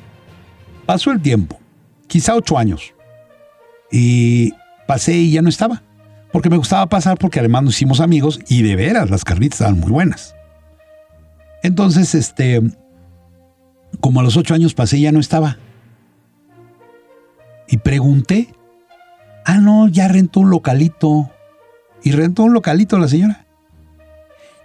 pasó 0.85 1.13
el 1.13 1.21
tiempo, 1.23 1.61
quizá 2.09 2.35
ocho 2.35 2.59
años. 2.59 2.93
Y 3.93 4.53
pasé 4.89 5.17
y 5.17 5.31
ya 5.31 5.43
no 5.43 5.49
estaba. 5.49 5.85
Porque 6.33 6.51
me 6.51 6.57
gustaba 6.57 6.89
pasar 6.89 7.17
porque 7.17 7.39
además 7.39 7.63
nos 7.63 7.77
hicimos 7.77 8.01
amigos 8.01 8.41
y 8.49 8.63
de 8.63 8.75
veras 8.75 9.11
las 9.11 9.23
carnitas 9.23 9.61
estaban 9.61 9.79
muy 9.79 9.93
buenas. 9.93 10.35
Entonces, 11.63 12.17
este, 12.17 12.63
como 14.01 14.21
a 14.21 14.23
los 14.23 14.37
ocho 14.37 14.55
años 14.55 14.75
pasé 14.75 15.01
ya 15.01 15.13
no 15.13 15.21
estaba. 15.21 15.59
Y 17.69 17.79
pregunté 17.79 18.49
Ah, 19.49 19.63
no, 19.63 19.89
ya 19.89 20.09
rentó 20.09 20.41
un 20.41 20.51
localito. 20.51 21.31
Y 22.03 22.13
rentó 22.13 22.43
un 22.43 22.53
localito 22.53 22.99
la 22.99 23.09
señora. 23.09 23.47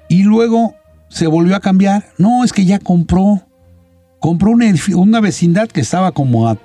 Y 0.10 0.24
luego 0.24 0.76
se 1.08 1.26
volvió 1.28 1.56
a 1.56 1.62
cambiar. 1.62 2.10
No, 2.18 2.44
es 2.44 2.52
que 2.52 2.66
ya 2.66 2.80
compró. 2.80 3.48
Compró 4.20 4.52
una, 4.52 4.66
una 4.94 5.22
vecindad 5.22 5.70
que 5.70 5.80
estaba 5.80 6.12
como 6.12 6.50
a, 6.50 6.58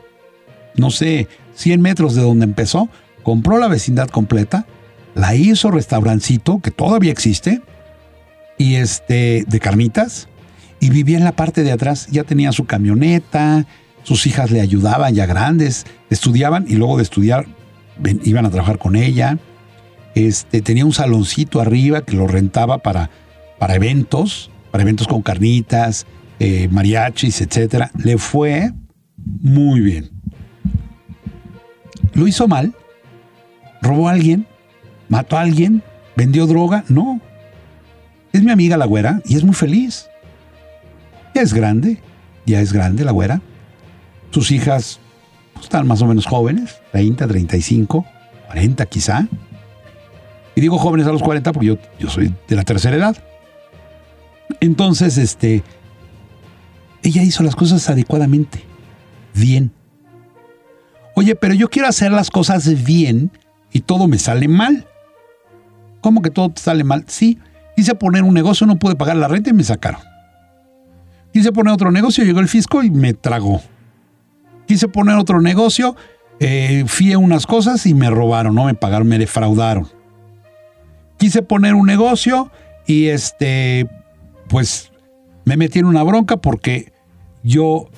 no 0.74 0.90
sé, 0.90 1.28
100 1.54 1.80
metros 1.80 2.16
de 2.16 2.22
donde 2.22 2.44
empezó. 2.44 2.88
Compró 3.22 3.58
la 3.58 3.68
vecindad 3.68 4.08
completa. 4.08 4.66
La 5.14 5.36
hizo 5.36 5.70
restaurancito, 5.70 6.58
que 6.58 6.72
todavía 6.72 7.12
existe. 7.12 7.62
Y 8.58 8.74
este, 8.74 9.44
de 9.46 9.60
carnitas. 9.60 10.28
Y 10.80 10.90
vivía 10.90 11.18
en 11.18 11.24
la 11.24 11.32
parte 11.32 11.62
de 11.62 11.72
atrás. 11.72 12.08
Ya 12.10 12.24
tenía 12.24 12.52
su 12.52 12.66
camioneta. 12.66 13.66
Sus 14.02 14.26
hijas 14.26 14.50
le 14.50 14.60
ayudaban 14.60 15.14
ya 15.14 15.26
grandes. 15.26 15.86
Estudiaban 16.10 16.66
y 16.68 16.74
luego 16.74 16.96
de 16.96 17.02
estudiar 17.02 17.46
iban 18.24 18.46
a 18.46 18.50
trabajar 18.50 18.78
con 18.78 18.96
ella. 18.96 19.38
Este, 20.14 20.62
tenía 20.62 20.84
un 20.84 20.92
saloncito 20.92 21.60
arriba 21.60 22.02
que 22.02 22.16
lo 22.16 22.26
rentaba 22.26 22.78
para, 22.78 23.10
para 23.58 23.74
eventos, 23.74 24.50
para 24.70 24.82
eventos 24.82 25.06
con 25.06 25.22
carnitas, 25.22 26.06
eh, 26.40 26.68
mariachis, 26.70 27.40
etc. 27.40 27.90
Le 27.96 28.18
fue 28.18 28.72
muy 29.16 29.80
bien. 29.80 30.10
¿Lo 32.14 32.26
hizo 32.26 32.48
mal? 32.48 32.74
¿Robó 33.82 34.08
a 34.08 34.12
alguien? 34.12 34.46
¿Mató 35.08 35.36
a 35.36 35.42
alguien? 35.42 35.82
¿Vendió 36.16 36.46
droga? 36.46 36.84
No. 36.88 37.20
Es 38.32 38.42
mi 38.42 38.50
amiga 38.50 38.76
la 38.76 38.86
güera 38.86 39.22
y 39.24 39.36
es 39.36 39.44
muy 39.44 39.54
feliz. 39.54 40.08
Es 41.40 41.54
grande, 41.54 41.98
ya 42.46 42.60
es 42.60 42.72
grande 42.72 43.04
la 43.04 43.12
güera. 43.12 43.40
Sus 44.30 44.50
hijas 44.50 44.98
están 45.62 45.86
más 45.86 46.02
o 46.02 46.06
menos 46.06 46.26
jóvenes, 46.26 46.80
30, 46.90 47.28
35, 47.28 48.04
40 48.46 48.86
quizá. 48.86 49.28
Y 50.56 50.60
digo 50.60 50.78
jóvenes 50.78 51.06
a 51.06 51.12
los 51.12 51.22
40 51.22 51.52
porque 51.52 51.66
yo, 51.66 51.78
yo 52.00 52.10
soy 52.10 52.34
de 52.48 52.56
la 52.56 52.64
tercera 52.64 52.96
edad. 52.96 53.16
Entonces, 54.58 55.16
este, 55.16 55.62
ella 57.04 57.22
hizo 57.22 57.44
las 57.44 57.54
cosas 57.54 57.88
adecuadamente, 57.88 58.64
bien. 59.32 59.70
Oye, 61.14 61.36
pero 61.36 61.54
yo 61.54 61.70
quiero 61.70 61.86
hacer 61.86 62.10
las 62.10 62.30
cosas 62.30 62.84
bien 62.84 63.30
y 63.72 63.82
todo 63.82 64.08
me 64.08 64.18
sale 64.18 64.48
mal. 64.48 64.88
¿Cómo 66.00 66.20
que 66.20 66.30
todo 66.30 66.52
sale 66.56 66.82
mal? 66.82 67.04
Sí, 67.06 67.38
quise 67.76 67.94
poner 67.94 68.24
un 68.24 68.34
negocio, 68.34 68.66
no 68.66 68.76
pude 68.76 68.96
pagar 68.96 69.16
la 69.16 69.28
renta 69.28 69.50
y 69.50 69.52
me 69.52 69.62
sacaron. 69.62 70.07
Quise 71.38 71.52
poner 71.52 71.72
otro 71.72 71.92
negocio, 71.92 72.24
llegó 72.24 72.40
el 72.40 72.48
fisco 72.48 72.82
y 72.82 72.90
me 72.90 73.14
tragó. 73.14 73.62
Quise 74.66 74.88
poner 74.88 75.16
otro 75.18 75.40
negocio, 75.40 75.94
eh, 76.40 76.82
fui 76.88 77.14
unas 77.14 77.46
cosas 77.46 77.86
y 77.86 77.94
me 77.94 78.10
robaron, 78.10 78.56
no 78.56 78.64
me 78.64 78.74
pagaron, 78.74 79.06
me 79.06 79.18
defraudaron. 79.18 79.86
Quise 81.16 81.42
poner 81.42 81.76
un 81.76 81.86
negocio 81.86 82.50
y 82.88 83.06
este, 83.06 83.88
pues 84.48 84.90
me 85.44 85.56
metí 85.56 85.78
en 85.78 85.84
una 85.84 86.02
bronca 86.02 86.38
porque 86.38 86.92
yo 87.44 87.88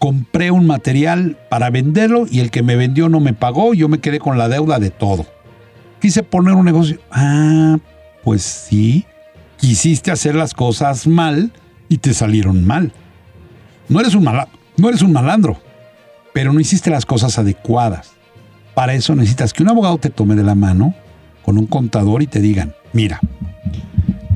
compré 0.00 0.50
un 0.50 0.66
material 0.66 1.38
para 1.48 1.70
venderlo 1.70 2.26
y 2.28 2.40
el 2.40 2.50
que 2.50 2.64
me 2.64 2.74
vendió 2.74 3.08
no 3.08 3.20
me 3.20 3.34
pagó, 3.34 3.72
yo 3.72 3.88
me 3.88 4.00
quedé 4.00 4.18
con 4.18 4.36
la 4.36 4.48
deuda 4.48 4.80
de 4.80 4.90
todo. 4.90 5.26
Quise 6.00 6.24
poner 6.24 6.54
un 6.54 6.64
negocio. 6.64 6.98
Ah, 7.12 7.78
pues 8.24 8.42
sí, 8.42 9.04
quisiste 9.58 10.10
hacer 10.10 10.34
las 10.34 10.54
cosas 10.54 11.06
mal 11.06 11.52
y 11.90 11.98
te 11.98 12.14
salieron 12.14 12.66
mal. 12.66 12.92
No 13.90 14.00
eres 14.00 14.14
un, 14.14 14.24
no 14.24 14.88
eres 14.88 15.02
un 15.02 15.12
malandro 15.12 15.60
pero 16.32 16.52
no 16.52 16.60
hiciste 16.60 16.90
las 16.90 17.06
cosas 17.06 17.38
adecuadas. 17.38 18.12
Para 18.74 18.94
eso 18.94 19.14
necesitas 19.14 19.52
que 19.52 19.62
un 19.62 19.68
abogado 19.68 19.98
te 19.98 20.10
tome 20.10 20.36
de 20.36 20.42
la 20.42 20.54
mano 20.54 20.94
con 21.42 21.58
un 21.58 21.66
contador 21.66 22.22
y 22.22 22.26
te 22.26 22.40
digan, 22.40 22.74
mira, 22.92 23.20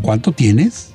¿cuánto 0.02 0.32
tienes? 0.32 0.94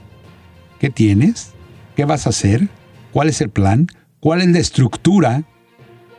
¿Qué 0.79 0.89
tienes? 0.89 1.53
qué 1.95 2.05
vas 2.05 2.27
a 2.27 2.29
hacer, 2.29 2.69
cuál 3.11 3.27
es 3.27 3.41
el 3.41 3.49
plan, 3.49 3.87
cuál 4.21 4.39
es 4.39 4.47
la 4.47 4.59
estructura 4.59 5.43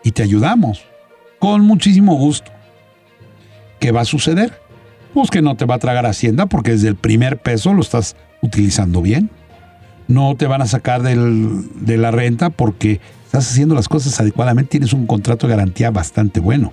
y 0.04 0.12
te 0.12 0.23
ayudamos 0.23 0.85
con 1.38 1.62
muchísimo 1.62 2.16
gusto. 2.16 2.50
¿Qué 3.78 3.90
va 3.90 4.02
a 4.02 4.04
suceder? 4.04 4.61
Pues 5.14 5.30
que 5.30 5.40
no 5.40 5.56
te 5.56 5.64
va 5.64 5.76
a 5.76 5.78
tragar 5.78 6.04
Hacienda 6.04 6.44
porque 6.47 6.73
desde 6.73 6.88
el 6.88 6.97
primer 6.97 7.38
peso 7.38 7.73
lo 7.73 7.80
estás 7.80 8.14
utilizando 8.42 9.00
bien. 9.00 9.30
No 10.11 10.35
te 10.35 10.49
van 10.49 10.61
a 10.61 10.67
sacar 10.67 11.02
de 11.02 11.97
la 11.97 12.11
renta 12.11 12.50
porque 12.50 13.00
estás 13.26 13.49
haciendo 13.49 13.76
las 13.76 13.88
cosas 13.88 14.19
adecuadamente, 14.19 14.73
tienes 14.73 14.93
un 14.93 15.07
contrato 15.07 15.47
de 15.47 15.55
garantía 15.55 15.93
bastante 15.93 16.40
bueno. 16.40 16.73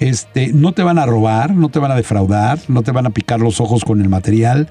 Este, 0.00 0.52
no 0.52 0.72
te 0.72 0.82
van 0.82 0.98
a 0.98 1.06
robar, 1.06 1.54
no 1.54 1.68
te 1.68 1.78
van 1.78 1.92
a 1.92 1.94
defraudar, 1.94 2.58
no 2.66 2.82
te 2.82 2.90
van 2.90 3.06
a 3.06 3.10
picar 3.10 3.38
los 3.38 3.60
ojos 3.60 3.84
con 3.84 4.00
el 4.00 4.08
material, 4.08 4.68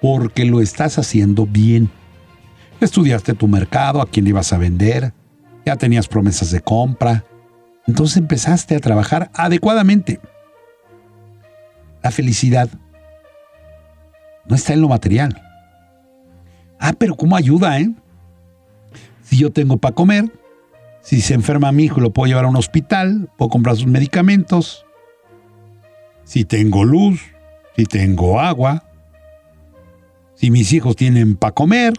porque 0.00 0.46
lo 0.46 0.62
estás 0.62 0.98
haciendo 0.98 1.44
bien. 1.44 1.90
Estudiaste 2.80 3.34
tu 3.34 3.46
mercado, 3.46 4.00
a 4.00 4.06
quién 4.06 4.26
ibas 4.26 4.54
a 4.54 4.56
vender, 4.56 5.12
ya 5.66 5.76
tenías 5.76 6.08
promesas 6.08 6.50
de 6.50 6.62
compra, 6.62 7.26
entonces 7.86 8.16
empezaste 8.16 8.74
a 8.74 8.80
trabajar 8.80 9.30
adecuadamente. 9.34 10.18
La 12.02 12.10
felicidad 12.10 12.70
no 14.48 14.56
está 14.56 14.72
en 14.72 14.80
lo 14.80 14.88
material. 14.88 15.51
Ah, 16.84 16.92
pero 16.98 17.14
¿cómo 17.14 17.36
ayuda, 17.36 17.78
eh? 17.78 17.88
Si 19.22 19.36
yo 19.36 19.52
tengo 19.52 19.76
para 19.76 19.94
comer, 19.94 20.24
si 21.00 21.20
se 21.20 21.32
enferma 21.32 21.70
mi 21.70 21.84
hijo 21.84 22.00
lo 22.00 22.12
puedo 22.12 22.26
llevar 22.26 22.44
a 22.44 22.48
un 22.48 22.56
hospital, 22.56 23.30
puedo 23.38 23.50
comprar 23.50 23.76
sus 23.76 23.86
medicamentos. 23.86 24.84
Si 26.24 26.44
tengo 26.44 26.82
luz, 26.84 27.20
si 27.76 27.84
tengo 27.84 28.40
agua, 28.40 28.82
si 30.34 30.50
mis 30.50 30.72
hijos 30.72 30.96
tienen 30.96 31.36
para 31.36 31.54
comer 31.54 31.94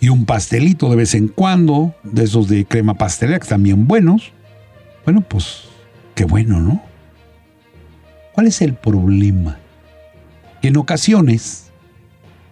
y 0.00 0.08
un 0.08 0.26
pastelito 0.26 0.90
de 0.90 0.96
vez 0.96 1.14
en 1.14 1.28
cuando, 1.28 1.94
de 2.02 2.24
esos 2.24 2.48
de 2.48 2.64
crema 2.64 2.94
pastelera 2.94 3.38
que 3.38 3.44
están 3.44 3.62
bien 3.62 3.86
buenos, 3.86 4.32
bueno, 5.04 5.20
pues 5.20 5.66
qué 6.16 6.24
bueno, 6.24 6.58
¿no? 6.58 6.82
¿Cuál 8.32 8.48
es 8.48 8.60
el 8.60 8.74
problema? 8.74 9.60
Que 10.60 10.66
en 10.66 10.78
ocasiones 10.78 11.70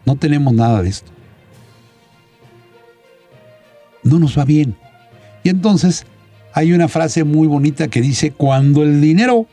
no 0.04 0.16
tenemos 0.16 0.52
nada 0.52 0.82
de 0.82 0.88
esto. 0.88 1.10
No 4.02 4.18
nos 4.18 4.36
va 4.38 4.44
bien. 4.44 4.76
Y 5.44 5.48
entonces 5.48 6.06
hay 6.52 6.72
una 6.72 6.88
frase 6.88 7.24
muy 7.24 7.46
bonita 7.46 7.88
que 7.88 8.00
dice, 8.00 8.32
cuando 8.32 8.82
el 8.82 9.00
dinero, 9.00 9.46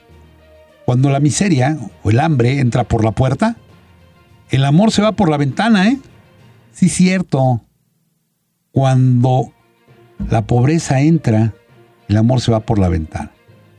cuando 0.86 1.10
la 1.10 1.20
miseria 1.20 1.78
o 2.04 2.10
el 2.10 2.20
hambre 2.20 2.60
entra 2.60 2.84
por 2.84 3.04
la 3.04 3.12
puerta, 3.12 3.56
el 4.50 4.66
amor 4.66 4.92
se 4.92 5.02
va 5.02 5.12
por 5.12 5.30
la 5.30 5.38
ventana, 5.38 5.88
¿eh? 5.88 6.00
Sí, 6.72 6.90
cierto. 6.90 7.62
Cuando 8.72 9.52
la 10.30 10.46
pobreza 10.46 11.02
entra, 11.02 11.54
el 12.08 12.18
amor 12.18 12.42
se 12.42 12.52
va 12.52 12.60
por 12.60 12.80
la 12.80 12.90
ventana. 12.90 13.32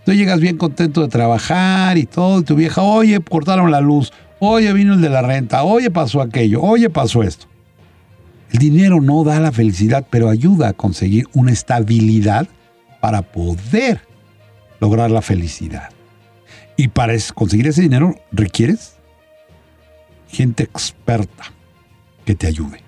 Tú 0.04 0.12
llegas 0.12 0.40
bien 0.40 0.56
contento 0.56 1.02
de 1.02 1.08
trabajar 1.08 1.98
y 1.98 2.06
todo, 2.06 2.40
y 2.40 2.44
tu 2.44 2.54
vieja, 2.54 2.82
oye, 2.82 3.20
cortaron 3.20 3.70
la 3.70 3.80
luz, 3.80 4.12
oye, 4.40 4.72
vino 4.72 4.94
el 4.94 5.00
de 5.00 5.08
la 5.08 5.22
renta, 5.22 5.62
oye, 5.62 5.90
pasó 5.90 6.20
aquello, 6.20 6.60
oye, 6.62 6.90
pasó 6.90 7.22
esto. 7.22 7.46
El 8.52 8.58
dinero 8.58 9.00
no 9.00 9.22
da 9.22 9.38
la 9.38 9.52
felicidad, 9.52 10.06
pero 10.10 10.28
ayuda 10.28 10.70
a 10.70 10.72
conseguir 10.72 11.26
una 11.34 11.52
estabilidad 11.52 12.48
para 13.00 13.22
poder 13.22 14.00
lograr 14.80 15.10
la 15.10 15.22
felicidad. 15.22 15.90
Y 16.76 16.88
para 16.88 17.14
conseguir 17.34 17.68
ese 17.68 17.82
dinero 17.82 18.16
requieres 18.32 18.96
gente 20.28 20.62
experta 20.62 21.52
que 22.24 22.34
te 22.34 22.46
ayude. 22.46 22.82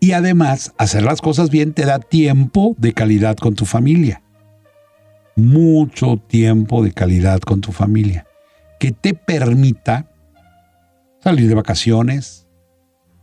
Y 0.00 0.12
además, 0.12 0.74
hacer 0.76 1.02
las 1.02 1.20
cosas 1.20 1.48
bien 1.48 1.72
te 1.72 1.86
da 1.86 1.98
tiempo 1.98 2.74
de 2.78 2.92
calidad 2.92 3.36
con 3.36 3.54
tu 3.54 3.64
familia. 3.64 4.22
Mucho 5.36 6.20
tiempo 6.26 6.82
de 6.84 6.92
calidad 6.92 7.40
con 7.40 7.60
tu 7.60 7.72
familia. 7.72 8.26
Que 8.84 8.92
te 8.92 9.14
permita 9.14 10.10
salir 11.22 11.48
de 11.48 11.54
vacaciones, 11.54 12.46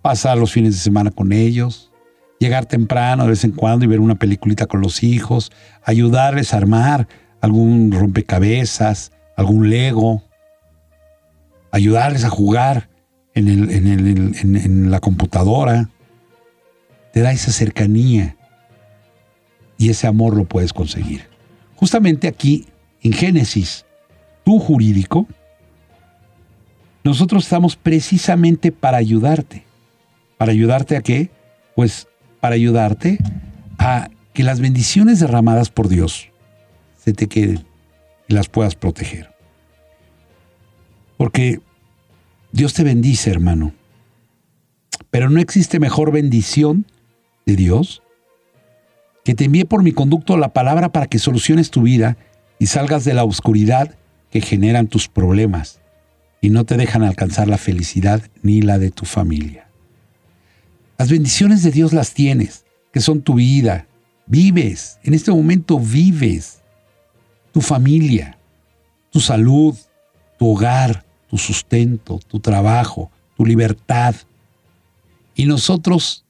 pasar 0.02 0.36
los 0.39 0.52
fines 0.52 0.74
de 0.74 0.80
semana 0.80 1.12
con 1.12 1.32
ellos, 1.32 1.91
llegar 2.39 2.65
temprano 2.65 3.26
de 3.26 3.30
vez 3.30 3.43
en 3.43 3.52
cuando 3.52 3.86
y 3.86 3.88
ver 3.88 4.00
una 4.00 4.15
peliculita 4.15 4.65
con 4.65 4.82
los 4.82 5.04
hijos, 5.04 5.52
ayudarles 5.84 6.56
a 6.56 6.58
armar 6.58 7.08
algún 7.41 7.91
rompecabezas, 7.91 9.12
algún 9.38 9.69
Lego, 9.69 10.24
ayudarles 11.69 12.24
a 12.24 12.32
jugar 12.32 12.89
en, 13.36 13.47
en, 13.47 14.89
la 14.89 15.00
computadora. 15.00 15.91
Te 17.13 17.19
da 17.19 17.34
esa 17.34 17.52
cercanía 17.52 18.36
y 19.78 19.91
ese 19.91 20.08
amor 20.08 20.36
lo 20.36 20.45
puedes 20.45 20.74
conseguir. 20.74 21.28
Justamente 21.76 22.28
aquí, 22.28 22.65
en 23.04 23.13
Génesis, 23.13 23.86
tu 24.43 24.58
jurídico, 24.58 25.28
nosotros 27.03 27.43
estamos 27.43 27.75
precisamente 27.75 28.71
para 28.71 28.97
ayudarte. 28.97 29.63
¿Para 30.37 30.51
ayudarte 30.51 30.95
a 30.95 31.01
qué? 31.01 31.31
Pues 31.75 32.07
para 32.39 32.55
ayudarte 32.55 33.17
a 33.77 34.09
que 34.33 34.43
las 34.43 34.59
bendiciones 34.59 35.19
derramadas 35.19 35.69
por 35.69 35.87
Dios 35.87 36.29
se 37.03 37.13
te 37.13 37.27
queden 37.27 37.65
y 38.27 38.33
las 38.33 38.49
puedas 38.49 38.75
proteger. 38.75 39.31
Porque 41.17 41.59
Dios 42.51 42.73
te 42.73 42.83
bendice, 42.83 43.29
hermano. 43.29 43.73
Pero 45.09 45.29
no 45.29 45.39
existe 45.39 45.79
mejor 45.79 46.11
bendición 46.11 46.85
de 47.45 47.55
Dios 47.55 48.01
que 49.23 49.35
te 49.35 49.45
envíe 49.45 49.65
por 49.65 49.83
mi 49.83 49.91
conducto 49.91 50.37
la 50.37 50.53
palabra 50.53 50.91
para 50.91 51.07
que 51.07 51.19
soluciones 51.19 51.69
tu 51.69 51.83
vida 51.83 52.17
y 52.59 52.67
salgas 52.67 53.05
de 53.05 53.13
la 53.13 53.23
oscuridad 53.23 53.95
que 54.31 54.41
generan 54.41 54.87
tus 54.87 55.07
problemas 55.07 55.80
y 56.41 56.49
no 56.49 56.65
te 56.65 56.75
dejan 56.75 57.04
alcanzar 57.04 57.47
la 57.47 57.60
felicidad 57.60 58.23
ni 58.41 58.62
la 58.62 58.80
de 58.80 58.89
tu 58.89 59.06
familia. 59.06 59.67
Las 60.97 61.10
bendiciones 61.10 61.63
de 61.63 61.71
Dios 61.71 61.93
las 61.93 62.13
tienes, 62.13 62.65
que 62.91 62.99
son 62.99 63.21
tu 63.21 63.36
vida. 63.36 63.88
Vives, 64.25 64.99
en 65.04 65.13
este 65.13 65.32
momento 65.32 65.80
vives 65.80 66.62
tu 67.51 67.62
familia, 67.62 68.38
tu 69.12 69.19
salud, 69.19 69.75
tu 70.38 70.47
hogar, 70.49 71.06
tu 71.27 71.38
sustento, 71.38 72.19
tu 72.27 72.39
trabajo, 72.39 73.12
tu 73.38 73.45
libertad. 73.45 74.15
Y 75.36 75.45
nosotros 75.45 76.25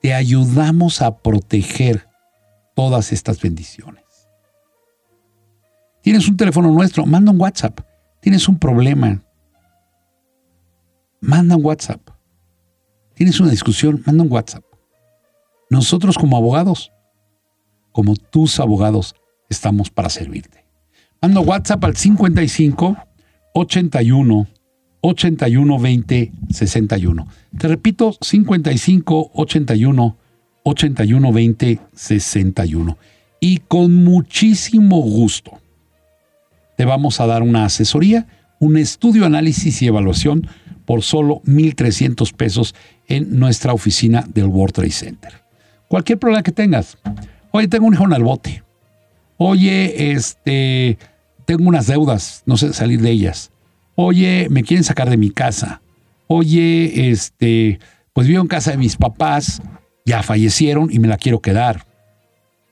te 0.00 0.14
ayudamos 0.14 1.02
a 1.02 1.18
proteger 1.18 2.06
todas 2.74 3.12
estas 3.12 3.40
bendiciones. 3.40 4.04
Tienes 6.02 6.28
un 6.28 6.36
teléfono 6.36 6.70
nuestro, 6.70 7.04
manda 7.06 7.32
un 7.32 7.40
WhatsApp. 7.40 7.80
Tienes 8.20 8.48
un 8.48 8.58
problema, 8.58 9.22
manda 11.20 11.56
un 11.56 11.64
WhatsApp. 11.64 12.00
Tienes 13.14 13.40
una 13.40 13.50
discusión, 13.50 14.02
manda 14.06 14.22
un 14.22 14.32
WhatsApp. 14.32 14.64
Nosotros 15.70 16.16
como 16.16 16.36
abogados, 16.36 16.92
como 17.92 18.16
tus 18.16 18.60
abogados, 18.60 19.14
estamos 19.48 19.90
para 19.90 20.08
servirte. 20.08 20.64
Manda 21.20 21.40
WhatsApp 21.40 21.84
al 21.84 21.96
55 21.96 22.96
81 23.54 24.46
81 25.00 25.78
20 25.78 26.32
61. 26.50 27.28
Te 27.58 27.68
repito, 27.68 28.16
55 28.20 29.30
81 29.34 30.16
81 30.62 31.32
20 31.32 31.80
61. 31.92 32.98
Y 33.40 33.58
con 33.58 34.04
muchísimo 34.04 35.00
gusto 35.00 35.58
te 36.76 36.84
vamos 36.84 37.20
a 37.20 37.26
dar 37.26 37.42
una 37.42 37.64
asesoría, 37.64 38.26
un 38.60 38.76
estudio, 38.76 39.26
análisis 39.26 39.82
y 39.82 39.88
evaluación 39.88 40.46
por 40.88 41.02
solo 41.02 41.42
1.300 41.44 42.32
pesos 42.32 42.74
en 43.08 43.38
nuestra 43.38 43.74
oficina 43.74 44.24
del 44.26 44.46
World 44.46 44.72
Trade 44.72 44.90
Center. 44.90 45.32
Cualquier 45.86 46.18
problema 46.18 46.42
que 46.42 46.50
tengas. 46.50 46.96
Oye, 47.50 47.68
tengo 47.68 47.84
un 47.84 47.92
hijo 47.92 48.06
en 48.06 48.14
el 48.14 48.24
bote. 48.24 48.62
Oye, 49.36 50.12
este, 50.12 50.96
tengo 51.44 51.68
unas 51.68 51.88
deudas, 51.88 52.42
no 52.46 52.56
sé 52.56 52.72
salir 52.72 53.02
de 53.02 53.10
ellas. 53.10 53.50
Oye, 53.96 54.46
me 54.48 54.62
quieren 54.62 54.82
sacar 54.82 55.10
de 55.10 55.18
mi 55.18 55.28
casa. 55.28 55.82
Oye, 56.26 57.10
este, 57.10 57.80
pues 58.14 58.26
vivo 58.26 58.40
en 58.40 58.48
casa 58.48 58.70
de 58.70 58.78
mis 58.78 58.96
papás, 58.96 59.60
ya 60.06 60.22
fallecieron 60.22 60.88
y 60.90 61.00
me 61.00 61.08
la 61.08 61.18
quiero 61.18 61.42
quedar. 61.42 61.84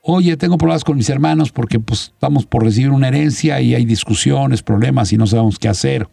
Oye, 0.01 0.37
tengo 0.37 0.57
problemas 0.57 0.83
con 0.83 0.97
mis 0.97 1.11
hermanos 1.11 1.51
porque 1.51 1.79
pues 1.79 2.13
estamos 2.15 2.47
por 2.47 2.63
recibir 2.63 2.89
una 2.89 3.09
herencia 3.09 3.61
y 3.61 3.75
hay 3.75 3.85
discusiones, 3.85 4.63
problemas 4.63 5.13
y 5.13 5.17
no 5.17 5.27
sabemos 5.27 5.59
qué 5.59 5.67
hacer. 5.67 6.09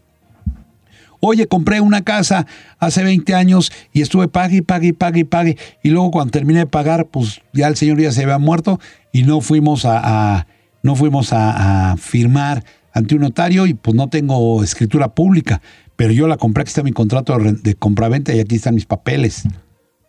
Oye, 1.27 1.47
compré 1.47 1.81
una 1.81 2.03
casa 2.03 2.47
hace 2.79 3.03
20 3.03 3.35
años 3.35 3.73
y 3.93 4.03
estuve 4.03 4.29
pague, 4.29 4.63
pague, 4.63 4.93
pague, 4.93 5.25
pague. 5.25 5.57
Y 5.83 5.91
luego 5.91 6.11
cuando 6.11 6.31
terminé 6.31 6.61
de 6.61 6.67
pagar, 6.67 7.07
pues 7.07 7.41
ya 7.53 7.67
el 7.69 7.77
señor 7.77 8.01
ya 8.01 8.13
se 8.13 8.23
había 8.23 8.39
muerto 8.39 8.79
y 9.13 9.23
no 9.23 9.41
fuimos 9.41 9.85
a 9.87 10.47
no 10.85 10.95
fuimos 10.95 11.33
a, 11.33 11.97
firmar 11.99 12.63
ante 12.93 13.15
un 13.17 13.23
notario 13.23 13.67
y 13.67 13.75
pues 13.75 13.97
no 13.97 14.09
tengo 14.09 14.63
escritura 14.63 15.15
pública, 15.15 15.63
pero 15.97 16.13
yo 16.13 16.29
la 16.29 16.37
compré, 16.37 16.61
aquí 16.61 16.69
está 16.69 16.83
mi 16.83 16.93
contrato 16.93 17.37
de, 17.39 17.75
compraventa 17.75 18.33
y 18.35 18.39
aquí 18.39 18.57
están 18.57 18.75
mis 18.75 18.85
papeles. 18.85 19.45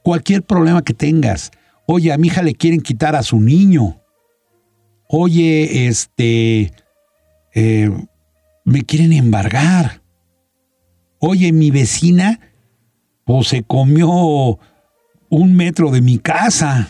Cualquier 0.04 0.44
problema 0.44 0.84
que 0.84 0.94
tengas. 0.94 1.52
Oye, 1.88 2.12
a 2.12 2.18
mi 2.18 2.28
hija 2.28 2.44
le 2.44 2.54
quieren 2.54 2.82
quitar 2.82 3.16
a 3.16 3.24
su 3.24 3.40
niño. 3.40 4.02
Oye, 5.08 5.88
este, 5.88 6.74
eh, 7.54 7.90
me 8.66 8.84
quieren 8.84 9.14
embargar. 9.14 10.02
Oye, 11.28 11.52
mi 11.52 11.72
vecina, 11.72 12.40
pues 13.24 13.48
se 13.48 13.64
comió 13.64 14.60
un 15.30 15.56
metro 15.56 15.90
de 15.90 16.02
mi 16.02 16.20
casa. 16.20 16.88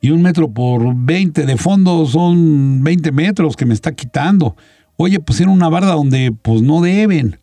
Y 0.00 0.12
un 0.12 0.22
metro 0.22 0.50
por 0.50 0.94
20 0.94 1.44
de 1.44 1.56
fondo 1.58 2.06
son 2.06 2.82
20 2.82 3.12
metros 3.12 3.56
que 3.56 3.66
me 3.66 3.74
está 3.74 3.92
quitando. 3.92 4.56
Oye, 4.96 5.18
era 5.38 5.50
una 5.50 5.68
barda 5.68 5.92
donde 5.92 6.32
pues 6.32 6.62
no 6.62 6.80
deben. 6.80 7.38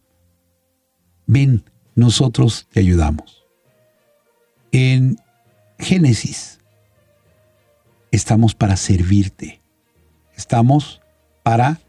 Ven, 1.27 1.63
nosotros 1.93 2.67
te 2.71 2.79
ayudamos. 2.79 3.45
En 4.71 5.17
Génesis 5.77 6.59
estamos 8.09 8.55
para 8.55 8.75
servirte. 8.75 9.61
Estamos 10.35 10.99
para 11.43 11.79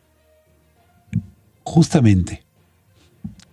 justamente 1.65 2.48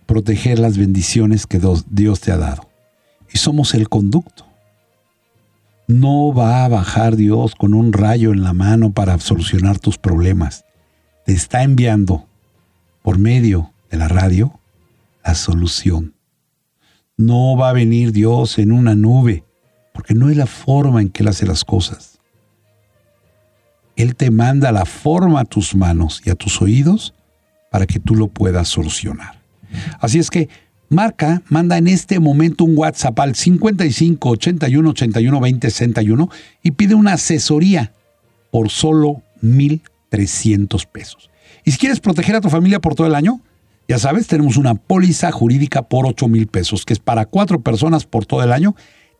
proteger 0.06 0.58
las 0.58 0.78
bendiciones 0.78 1.46
que 1.46 1.60
Dios 1.90 2.20
te 2.20 2.32
ha 2.32 2.36
dado. 2.36 2.68
Y 3.32 3.38
somos 3.38 3.74
el 3.74 3.88
conducto. 3.88 4.46
No 5.88 6.32
va 6.32 6.64
a 6.64 6.68
bajar 6.68 7.16
Dios 7.16 7.54
con 7.54 7.74
un 7.74 7.92
rayo 7.92 8.32
en 8.32 8.42
la 8.42 8.52
mano 8.52 8.92
para 8.92 9.18
solucionar 9.18 9.78
tus 9.78 9.98
problemas. 9.98 10.64
Te 11.24 11.32
está 11.32 11.62
enviando 11.62 12.26
por 13.02 13.18
medio 13.18 13.72
de 13.90 13.98
la 13.98 14.08
radio 14.08 14.58
la 15.24 15.34
solución. 15.34 16.14
No 17.16 17.56
va 17.56 17.70
a 17.70 17.72
venir 17.72 18.12
Dios 18.12 18.58
en 18.58 18.72
una 18.72 18.94
nube, 18.94 19.44
porque 19.92 20.14
no 20.14 20.28
es 20.28 20.36
la 20.36 20.46
forma 20.46 21.00
en 21.00 21.08
que 21.08 21.22
Él 21.22 21.28
hace 21.28 21.46
las 21.46 21.64
cosas. 21.64 22.20
Él 23.96 24.14
te 24.14 24.30
manda 24.30 24.72
la 24.72 24.84
forma 24.84 25.40
a 25.40 25.44
tus 25.44 25.74
manos 25.74 26.20
y 26.24 26.30
a 26.30 26.34
tus 26.34 26.60
oídos 26.60 27.14
para 27.70 27.86
que 27.86 27.98
tú 27.98 28.14
lo 28.14 28.28
puedas 28.28 28.68
solucionar. 28.68 29.45
Así 30.00 30.18
es 30.18 30.30
que 30.30 30.48
marca, 30.88 31.42
manda 31.48 31.78
en 31.78 31.88
este 31.88 32.20
momento 32.20 32.64
un 32.64 32.76
WhatsApp 32.76 33.18
al 33.20 33.34
55 33.34 34.28
81 34.30 34.90
81 34.90 35.40
20 35.40 35.70
61 35.70 36.30
y 36.62 36.70
pide 36.72 36.94
una 36.94 37.14
asesoría 37.14 37.92
por 38.50 38.70
solo 38.70 39.22
1,300 39.42 40.86
pesos. 40.86 41.30
Y 41.64 41.72
si 41.72 41.78
quieres 41.78 42.00
proteger 42.00 42.36
a 42.36 42.40
tu 42.40 42.48
familia 42.48 42.80
por 42.80 42.94
todo 42.94 43.06
el 43.06 43.14
año, 43.14 43.40
ya 43.88 43.98
sabes, 43.98 44.26
tenemos 44.26 44.56
una 44.56 44.74
póliza 44.74 45.30
jurídica 45.30 45.82
por 45.82 46.06
8 46.06 46.26
mil 46.28 46.48
pesos, 46.48 46.84
que 46.84 46.92
es 46.92 46.98
para 46.98 47.26
cuatro 47.26 47.60
personas 47.60 48.04
por 48.04 48.26
todo 48.26 48.42
el 48.42 48.52
año. 48.52 48.74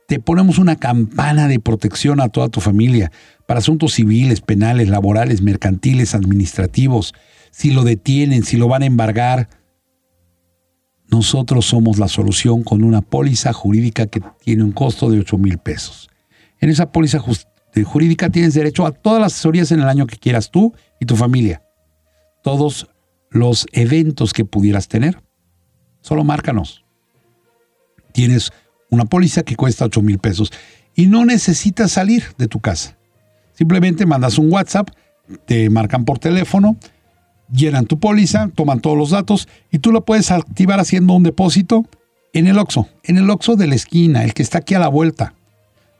Te 0.07 0.19
ponemos 0.19 0.57
una 0.57 0.75
campana 0.75 1.47
de 1.47 1.59
protección 1.59 2.19
a 2.19 2.29
toda 2.29 2.49
tu 2.49 2.59
familia 2.59 3.11
para 3.45 3.59
asuntos 3.59 3.93
civiles, 3.93 4.41
penales, 4.41 4.89
laborales, 4.89 5.41
mercantiles, 5.41 6.15
administrativos. 6.15 7.13
Si 7.51 7.71
lo 7.71 7.83
detienen, 7.83 8.43
si 8.43 8.57
lo 8.57 8.67
van 8.67 8.83
a 8.83 8.87
embargar, 8.87 9.49
nosotros 11.09 11.65
somos 11.65 11.97
la 11.97 12.07
solución 12.07 12.63
con 12.63 12.83
una 12.83 13.01
póliza 13.01 13.53
jurídica 13.53 14.07
que 14.07 14.21
tiene 14.43 14.63
un 14.63 14.71
costo 14.71 15.09
de 15.09 15.19
8 15.19 15.37
mil 15.37 15.57
pesos. 15.57 16.09
En 16.59 16.69
esa 16.69 16.91
póliza 16.91 17.19
jurídica 17.85 18.29
tienes 18.29 18.53
derecho 18.53 18.85
a 18.85 18.91
todas 18.91 19.21
las 19.21 19.33
asesorías 19.33 19.71
en 19.71 19.81
el 19.81 19.87
año 19.87 20.07
que 20.07 20.17
quieras 20.17 20.51
tú 20.51 20.73
y 20.99 21.05
tu 21.05 21.15
familia. 21.15 21.61
Todos 22.43 22.87
los 23.29 23.67
eventos 23.71 24.33
que 24.33 24.45
pudieras 24.45 24.87
tener. 24.87 25.21
Solo 26.01 26.23
márcanos. 26.23 26.83
Tienes 28.13 28.51
una 28.89 29.05
póliza 29.05 29.43
que 29.43 29.55
cuesta 29.55 29.85
8 29.85 30.01
mil 30.01 30.19
pesos 30.19 30.51
y 30.95 31.07
no 31.07 31.25
necesitas 31.25 31.91
salir 31.91 32.23
de 32.37 32.47
tu 32.47 32.59
casa. 32.59 32.97
Simplemente 33.53 34.05
mandas 34.05 34.37
un 34.37 34.51
WhatsApp, 34.51 34.89
te 35.45 35.69
marcan 35.69 36.05
por 36.05 36.19
teléfono, 36.19 36.77
llenan 37.51 37.85
tu 37.85 37.99
póliza, 37.99 38.49
toman 38.53 38.81
todos 38.81 38.97
los 38.97 39.11
datos 39.11 39.47
y 39.71 39.79
tú 39.79 39.91
lo 39.91 40.05
puedes 40.05 40.31
activar 40.31 40.79
haciendo 40.79 41.13
un 41.13 41.23
depósito 41.23 41.85
en 42.33 42.47
el 42.47 42.57
OXO, 42.57 42.87
en 43.03 43.17
el 43.17 43.29
OXO 43.29 43.55
de 43.55 43.67
la 43.67 43.75
esquina, 43.75 44.23
el 44.23 44.33
que 44.33 44.43
está 44.43 44.59
aquí 44.59 44.73
a 44.75 44.79
la 44.79 44.87
vuelta. 44.87 45.33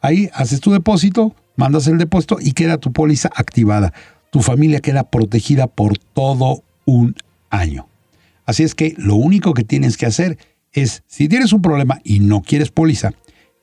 Ahí 0.01 0.29
haces 0.33 0.61
tu 0.61 0.71
depósito, 0.71 1.35
mandas 1.55 1.87
el 1.87 1.97
depósito 1.97 2.37
y 2.39 2.51
queda 2.51 2.77
tu 2.77 2.91
póliza 2.91 3.29
activada. 3.33 3.93
Tu 4.31 4.41
familia 4.41 4.81
queda 4.81 5.09
protegida 5.09 5.67
por 5.67 5.97
todo 5.97 6.63
un 6.85 7.15
año. 7.49 7.87
Así 8.45 8.63
es 8.63 8.75
que 8.75 8.93
lo 8.97 9.15
único 9.15 9.53
que 9.53 9.63
tienes 9.63 9.97
que 9.97 10.05
hacer 10.05 10.37
es, 10.73 11.03
si 11.07 11.27
tienes 11.27 11.53
un 11.53 11.61
problema 11.61 11.99
y 12.03 12.19
no 12.19 12.41
quieres 12.41 12.71
póliza, 12.71 13.11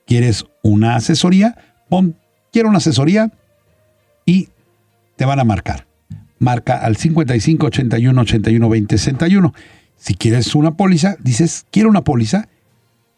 quieres 0.06 0.44
una 0.62 0.96
asesoría, 0.96 1.56
pon, 1.88 2.16
quiero 2.52 2.68
una 2.68 2.78
asesoría 2.78 3.30
y 4.26 4.48
te 5.16 5.24
van 5.24 5.40
a 5.40 5.44
marcar. 5.44 5.86
Marca 6.38 6.78
al 6.78 6.96
55 6.96 7.66
81 7.66 8.20
81 8.20 8.68
20 8.68 8.98
61. 8.98 9.54
Si 9.96 10.14
quieres 10.14 10.54
una 10.54 10.76
póliza, 10.76 11.16
dices, 11.20 11.66
quiero 11.70 11.88
una 11.88 12.04
póliza 12.04 12.48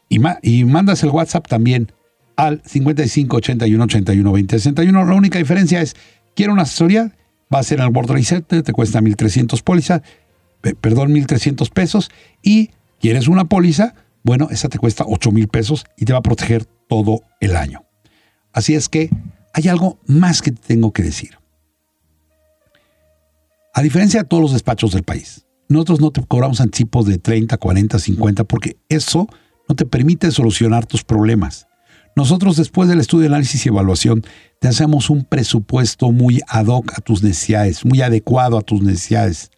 y, 0.08 0.20
y 0.42 0.64
mandas 0.64 1.02
el 1.02 1.10
WhatsApp 1.10 1.48
también 1.48 1.92
al 2.36 2.62
55 2.64 3.36
81 3.36 3.84
81 3.84 4.32
20 4.32 4.58
61. 4.58 5.04
La 5.04 5.14
única 5.14 5.38
diferencia 5.38 5.80
es, 5.80 5.96
quiero 6.34 6.52
una 6.52 6.62
asesoría, 6.62 7.12
va 7.52 7.60
a 7.60 7.62
ser 7.62 7.80
en 7.80 7.86
el 7.86 7.92
World 7.92 8.24
Trade 8.26 8.62
te 8.62 8.72
cuesta 8.72 9.00
1300 9.00 9.62
póliza 9.62 10.02
perdón, 10.74 11.14
1.300 11.14 11.70
pesos 11.70 12.10
y 12.42 12.70
quieres 13.00 13.28
una 13.28 13.44
póliza, 13.44 13.94
bueno, 14.22 14.48
esa 14.50 14.68
te 14.68 14.78
cuesta 14.78 15.04
8,000 15.06 15.48
pesos 15.48 15.84
y 15.96 16.04
te 16.04 16.12
va 16.12 16.18
a 16.18 16.22
proteger 16.22 16.64
todo 16.64 17.22
el 17.40 17.56
año. 17.56 17.84
Así 18.52 18.74
es 18.74 18.88
que 18.88 19.10
hay 19.52 19.68
algo 19.68 19.98
más 20.06 20.42
que 20.42 20.50
te 20.50 20.60
tengo 20.66 20.92
que 20.92 21.02
decir. 21.02 21.38
A 23.76 23.82
diferencia 23.82 24.22
de 24.22 24.26
todos 24.26 24.42
los 24.42 24.52
despachos 24.54 24.92
del 24.92 25.02
país, 25.02 25.44
nosotros 25.68 26.00
no 26.00 26.10
te 26.10 26.24
cobramos 26.24 26.62
anticipos 26.62 27.04
de 27.04 27.18
30, 27.18 27.58
40, 27.58 27.98
50 27.98 28.44
porque 28.44 28.78
eso 28.88 29.28
no 29.68 29.76
te 29.76 29.84
permite 29.84 30.30
solucionar 30.30 30.86
tus 30.86 31.04
problemas. 31.04 31.66
Nosotros 32.16 32.56
después 32.56 32.88
del 32.88 33.00
estudio, 33.00 33.26
análisis 33.26 33.66
y 33.66 33.68
evaluación 33.68 34.24
te 34.60 34.68
hacemos 34.68 35.10
un 35.10 35.26
presupuesto 35.26 36.10
muy 36.10 36.40
ad 36.48 36.68
hoc 36.68 36.90
a 36.96 37.02
tus 37.02 37.22
necesidades, 37.22 37.84
muy 37.84 38.00
adecuado 38.00 38.56
a 38.56 38.62
tus 38.62 38.80
necesidades 38.80 39.50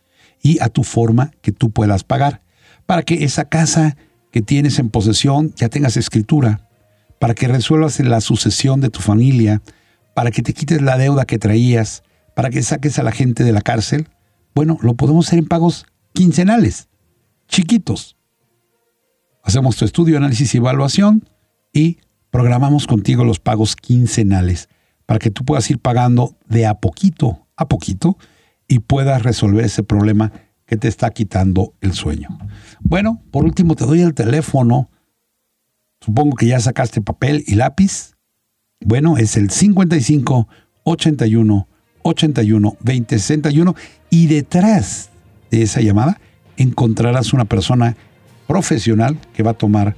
y 0.43 0.59
a 0.61 0.69
tu 0.69 0.83
forma 0.83 1.31
que 1.41 1.53
tú 1.53 1.71
puedas 1.71 2.03
pagar, 2.03 2.43
para 2.87 3.05
que 3.05 3.23
esa 3.23 3.45
casa 3.45 3.97
que 4.33 4.43
tienes 4.43 4.81
en 4.81 4.91
posesión 4.91 5.55
ya 5.55 5.69
tengas 5.69 5.97
escritura, 5.97 6.69
para 7.21 7.35
que 7.35 7.47
resuelvas 7.47 8.01
la 8.01 8.21
sucesión 8.21 8.81
de 8.81 8.91
tu 8.91 8.99
familia, 8.99 9.63
para 10.17 10.33
que 10.33 10.43
te 10.43 10.55
quites 10.55 10.83
la 10.83 10.99
deuda 10.99 11.25
que 11.25 11.39
traías, 11.39 12.03
para 12.39 12.51
que 12.51 12.63
saques 12.63 13.01
a 13.01 13.03
la 13.03 13.11
gente 13.11 13.43
de 13.43 13.51
la 13.51 13.63
cárcel. 13.63 14.07
Bueno, 14.55 14.79
lo 14.81 14.95
podemos 14.95 15.27
hacer 15.27 15.41
en 15.41 15.49
pagos 15.49 15.87
quincenales, 16.13 16.89
chiquitos. 17.49 18.17
Hacemos 19.43 19.77
tu 19.77 19.85
estudio, 19.85 20.19
análisis 20.19 20.55
y 20.55 20.59
evaluación 20.59 21.29
y 21.73 21.99
programamos 22.31 22.87
contigo 22.87 23.25
los 23.25 23.41
pagos 23.41 23.75
quincenales 23.75 24.69
para 25.05 25.19
que 25.19 25.33
tú 25.33 25.45
puedas 25.45 25.69
ir 25.69 25.81
pagando 25.81 26.37
de 26.47 26.65
a 26.67 26.75
poquito 26.75 27.49
a 27.57 27.67
poquito 27.67 28.17
y 28.69 28.79
puedas 28.79 29.25
resolver 29.25 29.65
ese 29.65 29.83
problema 29.83 30.31
que 30.65 30.77
te 30.77 30.87
está 30.87 31.11
quitando 31.11 31.75
el 31.81 31.93
sueño. 31.93 32.29
Bueno, 32.79 33.21
por 33.33 33.47
último 33.47 33.75
te 33.75 33.85
doy 33.85 34.03
el 34.03 34.15
teléfono. 34.15 34.93
Supongo 36.01 36.37
que 36.37 36.47
ya 36.47 36.61
sacaste 36.61 37.01
papel 37.01 37.43
y 37.49 37.57
lápiz. 37.57 38.13
Bueno, 38.79 39.17
es 39.17 39.37
el 39.37 39.51
55 39.51 40.47
81 40.85 41.68
81 42.09 42.77
20 42.81 43.19
61 43.19 43.75
y 44.11 44.27
detrás 44.27 45.11
de 45.51 45.63
esa 45.63 45.81
llamada 45.81 46.21
encontrarás 46.57 47.33
una 47.33 47.45
persona 47.45 47.97
profesional 48.47 49.19
que 49.33 49.43
va 49.43 49.53
a 49.53 49.55
tomar 49.55 49.95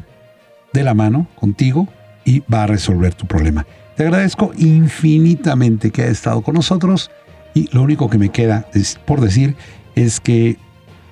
de 0.73 0.83
la 0.83 0.95
mano 0.95 1.27
contigo 1.37 1.89
y 2.25 2.41
va 2.53 2.65
a 2.65 2.67
resolver 2.67 3.15
tu 3.15 3.27
problema. 3.27 3.67
Te 3.97 4.05
agradezco 4.05 4.53
infinitamente 4.57 5.91
que 5.91 6.03
hayas 6.03 6.13
estado 6.13 6.43
con 6.43 6.55
nosotros. 6.55 7.11
Y 7.55 7.69
lo 7.75 7.83
único 7.83 8.09
que 8.09 8.19
me 8.19 8.31
queda 8.31 8.67
por 9.05 9.21
decir 9.21 9.57
es 9.95 10.21
que 10.21 10.57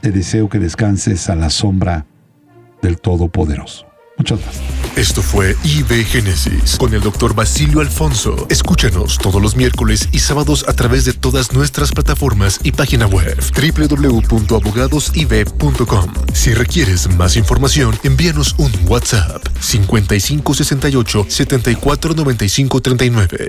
te 0.00 0.12
deseo 0.12 0.48
que 0.48 0.58
descanses 0.58 1.28
a 1.28 1.34
la 1.34 1.50
sombra 1.50 2.06
del 2.80 3.00
Todopoderoso. 3.00 3.87
Esto 4.96 5.22
fue 5.22 5.56
IB 5.62 6.04
Génesis 6.04 6.76
con 6.76 6.92
el 6.92 7.00
doctor 7.00 7.32
Basilio 7.34 7.80
Alfonso. 7.80 8.48
Escúchanos 8.50 9.16
todos 9.18 9.40
los 9.40 9.54
miércoles 9.54 10.08
y 10.10 10.18
sábados 10.18 10.64
a 10.66 10.72
través 10.72 11.04
de 11.04 11.12
todas 11.12 11.52
nuestras 11.52 11.92
plataformas 11.92 12.58
y 12.64 12.72
página 12.72 13.06
web 13.06 13.38
www.abogadosib.com. 13.54 16.14
Si 16.32 16.52
requieres 16.52 17.08
más 17.16 17.36
información, 17.36 17.96
envíanos 18.02 18.56
un 18.58 18.72
WhatsApp 18.88 19.40
5568 19.60 21.26
749539. 21.28 23.46